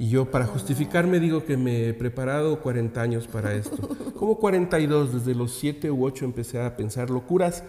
[0.00, 3.86] Y yo para justificarme digo que me he preparado 40 años para esto.
[4.16, 7.64] Como 42, desde los 7 u 8 empecé a pensar locuras.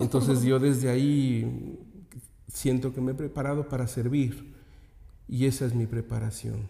[0.00, 1.78] Entonces yo desde ahí
[2.52, 4.56] siento que me he preparado para servir.
[5.28, 6.68] Y esa es mi preparación.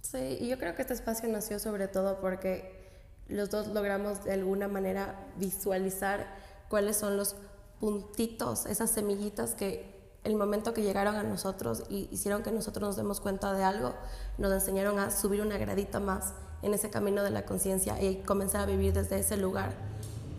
[0.00, 4.32] Sí, y yo creo que este espacio nació sobre todo porque los dos logramos de
[4.32, 6.34] alguna manera visualizar
[6.70, 7.36] cuáles son los
[7.80, 9.91] puntitos, esas semillitas que
[10.24, 13.94] el momento que llegaron a nosotros y hicieron que nosotros nos demos cuenta de algo,
[14.38, 18.62] nos enseñaron a subir una gradita más en ese camino de la conciencia y comenzar
[18.62, 19.72] a vivir desde ese lugar,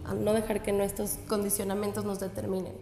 [0.05, 2.73] a no dejar que nuestros condicionamientos nos determinen,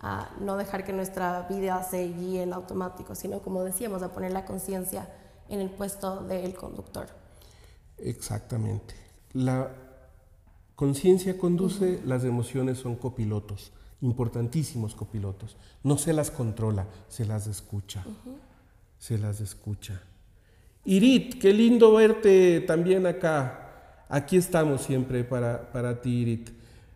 [0.00, 4.32] a no dejar que nuestra vida se guíe en automático, sino como decíamos, a poner
[4.32, 5.08] la conciencia
[5.48, 7.06] en el puesto del conductor.
[7.98, 8.94] Exactamente.
[9.32, 9.70] La
[10.76, 15.56] conciencia conduce, las emociones son copilotos importantísimos copilotos.
[15.82, 18.04] No se las controla, se las escucha.
[18.98, 20.00] Se las escucha.
[20.84, 24.04] Irit, qué lindo verte también acá.
[24.08, 26.50] Aquí estamos siempre para, para ti, Irit.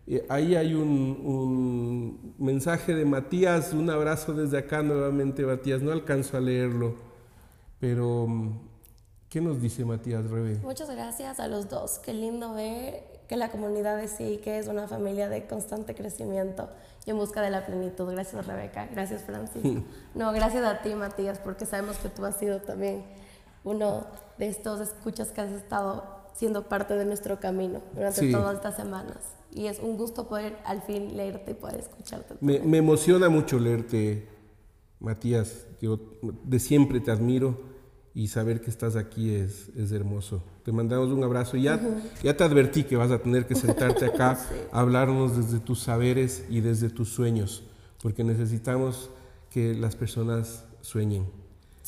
[0.07, 0.89] Eh, ahí hay un,
[1.23, 5.81] un, mensaje de Matías, un abrazo desde acá nuevamente, Matías.
[5.81, 6.95] No alcanzo a leerlo,
[7.79, 8.59] pero mm,
[9.29, 10.57] ¿qué nos dice Matías Rebe?
[10.63, 11.99] Muchas gracias a los dos.
[11.99, 16.67] Qué lindo ver que la comunidad de sí, que es una familia de constante crecimiento
[17.05, 18.11] y en busca de la plenitud.
[18.11, 19.83] Gracias Rebeca, gracias Francisco.
[20.15, 23.03] No, gracias a ti Matías, porque sabemos que tú has sido también
[23.63, 24.07] uno
[24.39, 26.03] de estos escuchas que has estado
[26.33, 29.17] siendo parte de nuestro camino durante todas estas semanas.
[29.51, 32.33] Y es un gusto poder al fin leerte y poder escucharte.
[32.41, 34.27] Me, me emociona mucho leerte,
[34.99, 35.67] Matías.
[35.79, 35.99] Yo
[36.43, 37.68] de siempre te admiro
[38.13, 40.43] y saber que estás aquí es, es hermoso.
[40.63, 41.57] Te mandamos un abrazo.
[41.57, 41.79] Ya,
[42.23, 44.39] ya te advertí que vas a tener que sentarte acá
[44.71, 47.63] a hablarnos desde tus saberes y desde tus sueños,
[48.01, 49.09] porque necesitamos
[49.49, 51.25] que las personas sueñen.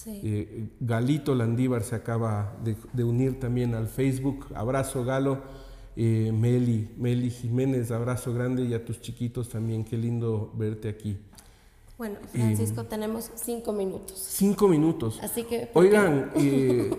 [0.08, 4.48] Eh, Galito Landívar se acaba de, unir también al Facebook.
[4.56, 5.42] Abrazo, Galo.
[5.96, 9.84] Eh, Meli, Meli Jiménez, abrazo grande y a tus chiquitos también.
[9.84, 11.18] Qué lindo verte aquí.
[12.02, 14.18] Bueno, Francisco, tenemos cinco minutos.
[14.18, 15.20] Cinco minutos.
[15.22, 15.70] Así que.
[15.76, 16.90] Oigan, eh,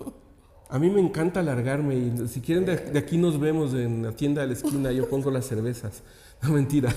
[0.70, 4.40] a mí me encanta alargarme y si quieren de, aquí nos vemos en la tienda
[4.40, 6.02] de la esquina, yo pongo las cervezas.
[6.40, 6.96] No, mentira.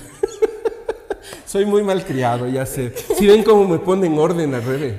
[1.46, 2.94] Soy muy mal criado, ya sé.
[2.96, 4.96] Si ven cómo me ponen orden al revés.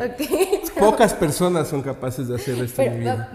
[0.80, 3.32] Pocas personas son capaces de hacer esto en mi vida.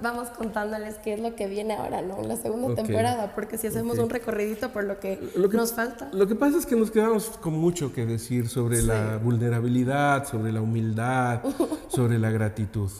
[0.00, 2.22] vamos contándoles qué es lo que viene ahora, ¿no?
[2.22, 5.18] La segunda temporada, porque si hacemos un recorridito por lo que,
[5.52, 6.08] nos falta.
[6.12, 10.52] Lo que pasa es que nos quedamos con mucho que decir sobre la vulnerabilidad, sobre
[10.52, 11.40] la humildad,
[11.88, 12.90] sobre la gratitud.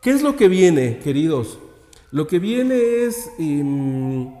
[0.00, 1.58] ¿Qué es lo que viene, queridos?
[2.10, 4.32] Lo que viene es em,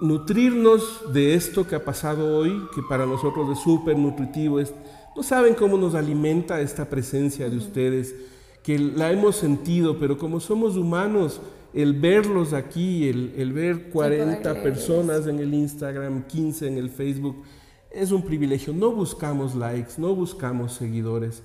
[0.00, 4.72] nutrirnos de esto que ha pasado hoy, que para nosotros es súper nutritivo, es
[5.16, 8.14] no saben cómo nos alimenta esta presencia de ustedes,
[8.62, 11.40] que la hemos sentido, pero como somos humanos,
[11.72, 17.44] el verlos aquí, el, ver 40 personas en el Instagram, 15 en el Facebook,
[17.90, 18.74] es un privilegio.
[18.74, 21.42] No buscamos likes, no buscamos seguidores,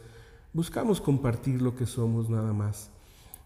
[0.51, 2.89] buscamos compartir lo que somos nada más.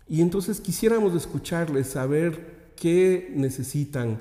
[0.07, 4.19] Y entonces quisiéramos escucharles, saber qué necesitan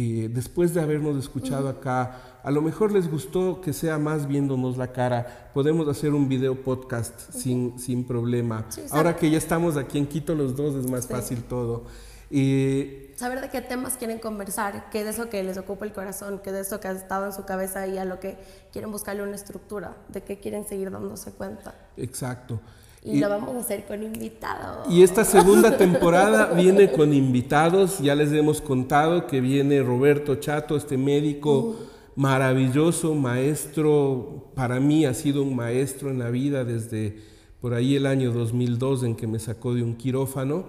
[0.00, 4.76] eh, después de habernos escuchado acá a lo mejor les gustó que sea más viéndonos
[4.76, 5.50] la cara.
[5.52, 8.64] Podemos hacer un video podcast sin, sin problema.
[8.90, 11.84] Ahora que ya estamos aquí en Quito los dos es más fácil todo.
[12.30, 16.40] Y saber de qué temas quieren conversar, qué es eso que les ocupa el corazón,
[16.44, 18.38] qué es eso que ha estado en su cabeza y a lo que
[18.72, 21.74] quieren buscarle una estructura, de qué quieren seguir dándose cuenta.
[21.96, 22.60] Exacto.
[23.04, 24.90] Y, lo vamos a hacer con invitados.
[24.90, 30.76] Y esta segunda temporada viene con invitados, ya les hemos contado que viene Roberto Chato,
[30.76, 31.76] este médico
[32.16, 37.16] maravilloso maestro, para mí ha sido un maestro en la vida desde
[37.60, 40.66] por ahí el año 2002 en que me sacó de un quirófano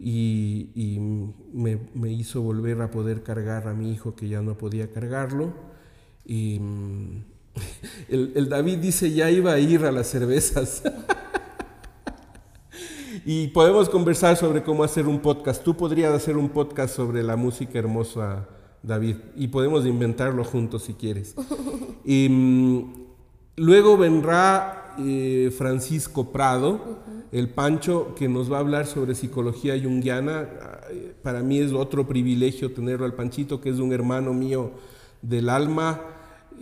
[0.00, 0.98] y,
[1.52, 5.52] me, hizo volver a poder cargar a mi hijo que ya no podía cargarlo.
[6.24, 7.24] Y mm,
[8.08, 10.82] el, el David dice, ya iba a ir a las cervezas.
[13.24, 15.62] y podemos conversar sobre cómo hacer un podcast.
[15.62, 18.48] Tú podrías hacer un podcast sobre la música hermosa
[18.82, 21.34] David, y podemos inventarlo juntos si quieres.
[22.04, 22.92] Y, mm,
[23.56, 26.98] luego vendrá eh, Francisco Prado,
[27.30, 30.48] el Pancho, que nos va a hablar sobre psicología junguiana.
[31.22, 34.72] Para mí es otro privilegio tenerlo al Panchito, que es un hermano mío
[35.22, 36.00] del alma,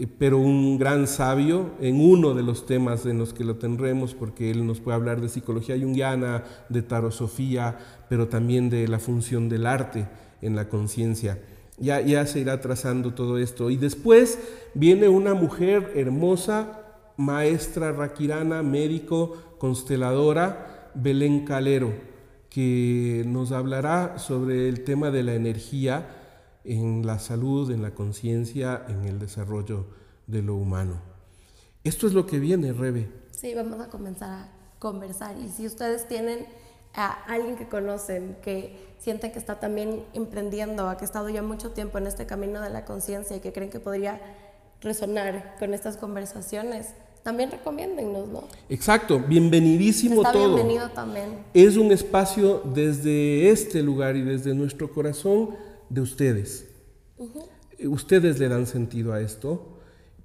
[0.07, 4.51] pero un gran sabio en uno de los temas en los que lo tendremos, porque
[4.51, 7.78] él nos puede hablar de psicología junguiana, de tarosofía,
[8.09, 10.09] pero también de la función del arte
[10.42, 11.38] en la conciencia.
[11.78, 13.70] Ya, se irá trazando todo esto.
[13.70, 14.38] Y después
[14.74, 16.82] viene una mujer hermosa,
[17.16, 21.92] maestra raquirana, médico, consteladora, Belén Calero,
[22.51, 26.19] que nos hablará sobre el tema de la energía
[26.64, 29.86] en la salud, en la conciencia, en el desarrollo
[30.26, 31.00] de lo humano.
[31.84, 33.08] Esto es lo que viene, Rebe.
[33.30, 34.48] Sí, vamos a comenzar a
[34.78, 35.36] conversar.
[35.38, 36.46] Y si ustedes tienen
[36.94, 41.70] a alguien que conocen, que sienten que está también emprendiendo, que ha estado ya mucho
[41.70, 44.20] tiempo en este camino de la conciencia y que creen que podría
[44.80, 46.88] resonar con estas conversaciones,
[47.22, 48.44] también recomiéndennos, ¿no?
[48.68, 50.54] Exacto, bienvenidísimo Está todo.
[50.54, 51.44] Bienvenido también.
[51.52, 55.50] Es un espacio desde este lugar y desde nuestro corazón
[55.91, 56.68] de ustedes.
[57.84, 59.78] Ustedes le dan sentido a esto.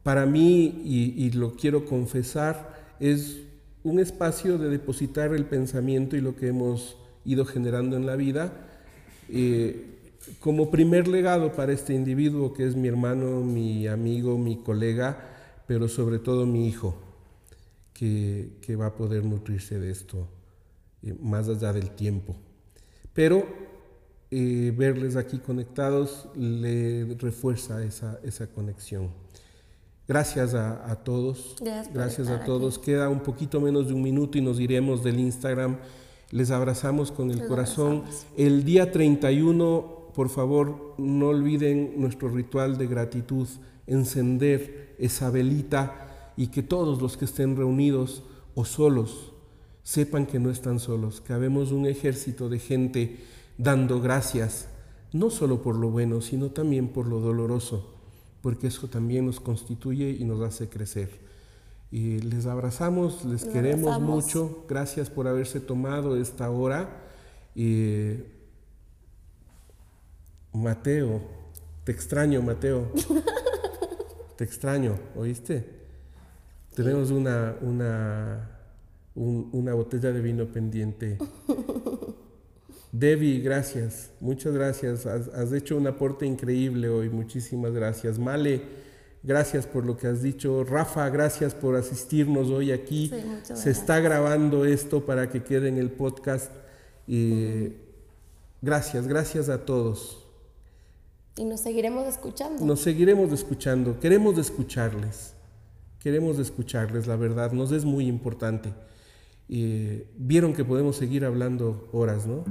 [0.03, 3.41] Para mí, y lo quiero confesar, es
[3.83, 6.95] un espacio de depositar el pensamiento y lo que hemos
[7.25, 8.53] ido generando en la vida
[9.29, 9.91] eh,
[10.39, 15.17] como primer legado para este individuo que es mi hermano, mi amigo, mi colega,
[15.67, 16.95] pero sobre todo mi hijo,
[17.93, 20.27] que, va a poder nutrirse de esto
[21.03, 22.35] eh, más allá del tiempo.
[23.13, 23.45] Pero
[24.37, 29.09] eh, verles aquí conectados le refuerza esa, esa conexión.
[30.09, 31.55] Gracias a, todos.
[31.93, 32.77] Gracias, a todos.
[32.77, 35.77] Queda un poquito menos de un minuto y nos iremos del Instagram.
[36.31, 38.03] Les abrazamos con el corazón.
[38.35, 43.47] El día 31, por favor, no olviden nuestro ritual de gratitud,
[43.87, 48.23] encender esa velita y que todos los que estén reunidos
[48.53, 49.31] o solos
[49.81, 53.19] sepan que no están solos, que habemos un ejército de gente
[53.57, 54.67] dando gracias,
[55.13, 57.93] no solo por lo bueno, sino también por lo doloroso,
[58.41, 61.09] porque eso también nos constituye y nos hace crecer.
[61.91, 64.25] Y les abrazamos, les Les queremos abrazamos.
[64.25, 67.03] mucho, gracias por haberse tomado esta hora.
[67.55, 68.15] Y
[70.53, 71.21] Mateo,
[71.83, 72.91] te extraño, Mateo.
[74.37, 75.85] te extraño, ¿oíste?
[76.75, 78.49] Tenemos una, una,
[79.15, 81.17] un- una botella de vino pendiente.
[82.97, 85.05] Debbie, gracias, muchas gracias.
[85.05, 88.17] Has, has hecho un aporte increíble hoy, muchísimas gracias.
[88.17, 88.61] Male,
[89.21, 90.63] gracias por lo que has dicho.
[90.63, 93.07] Rafa, gracias por asistirnos hoy aquí.
[93.07, 93.65] Sí, Se gracias.
[93.67, 96.51] está grabando esto para que quede en el podcast.
[98.61, 100.25] Gracias, gracias a todos.
[101.37, 102.65] Y nos seguiremos escuchando.
[102.65, 105.33] Nos seguiremos escuchando, queremos escucharles,
[105.99, 108.73] queremos escucharles, la verdad, nos es muy importante.
[109.47, 112.43] Vieron que podemos seguir hablando horas, ¿no?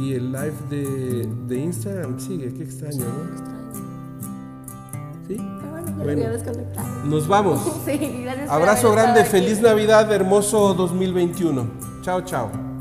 [0.00, 3.54] Y el live de, de Instagram sigue, qué extraño, ¿no?
[5.28, 5.36] ¿Sí?
[5.36, 6.22] Pero bueno.
[7.04, 7.60] Nos vamos.
[8.48, 11.66] Abrazo grande, feliz Navidad, hermoso 2021.
[12.02, 12.73] Chao, chao.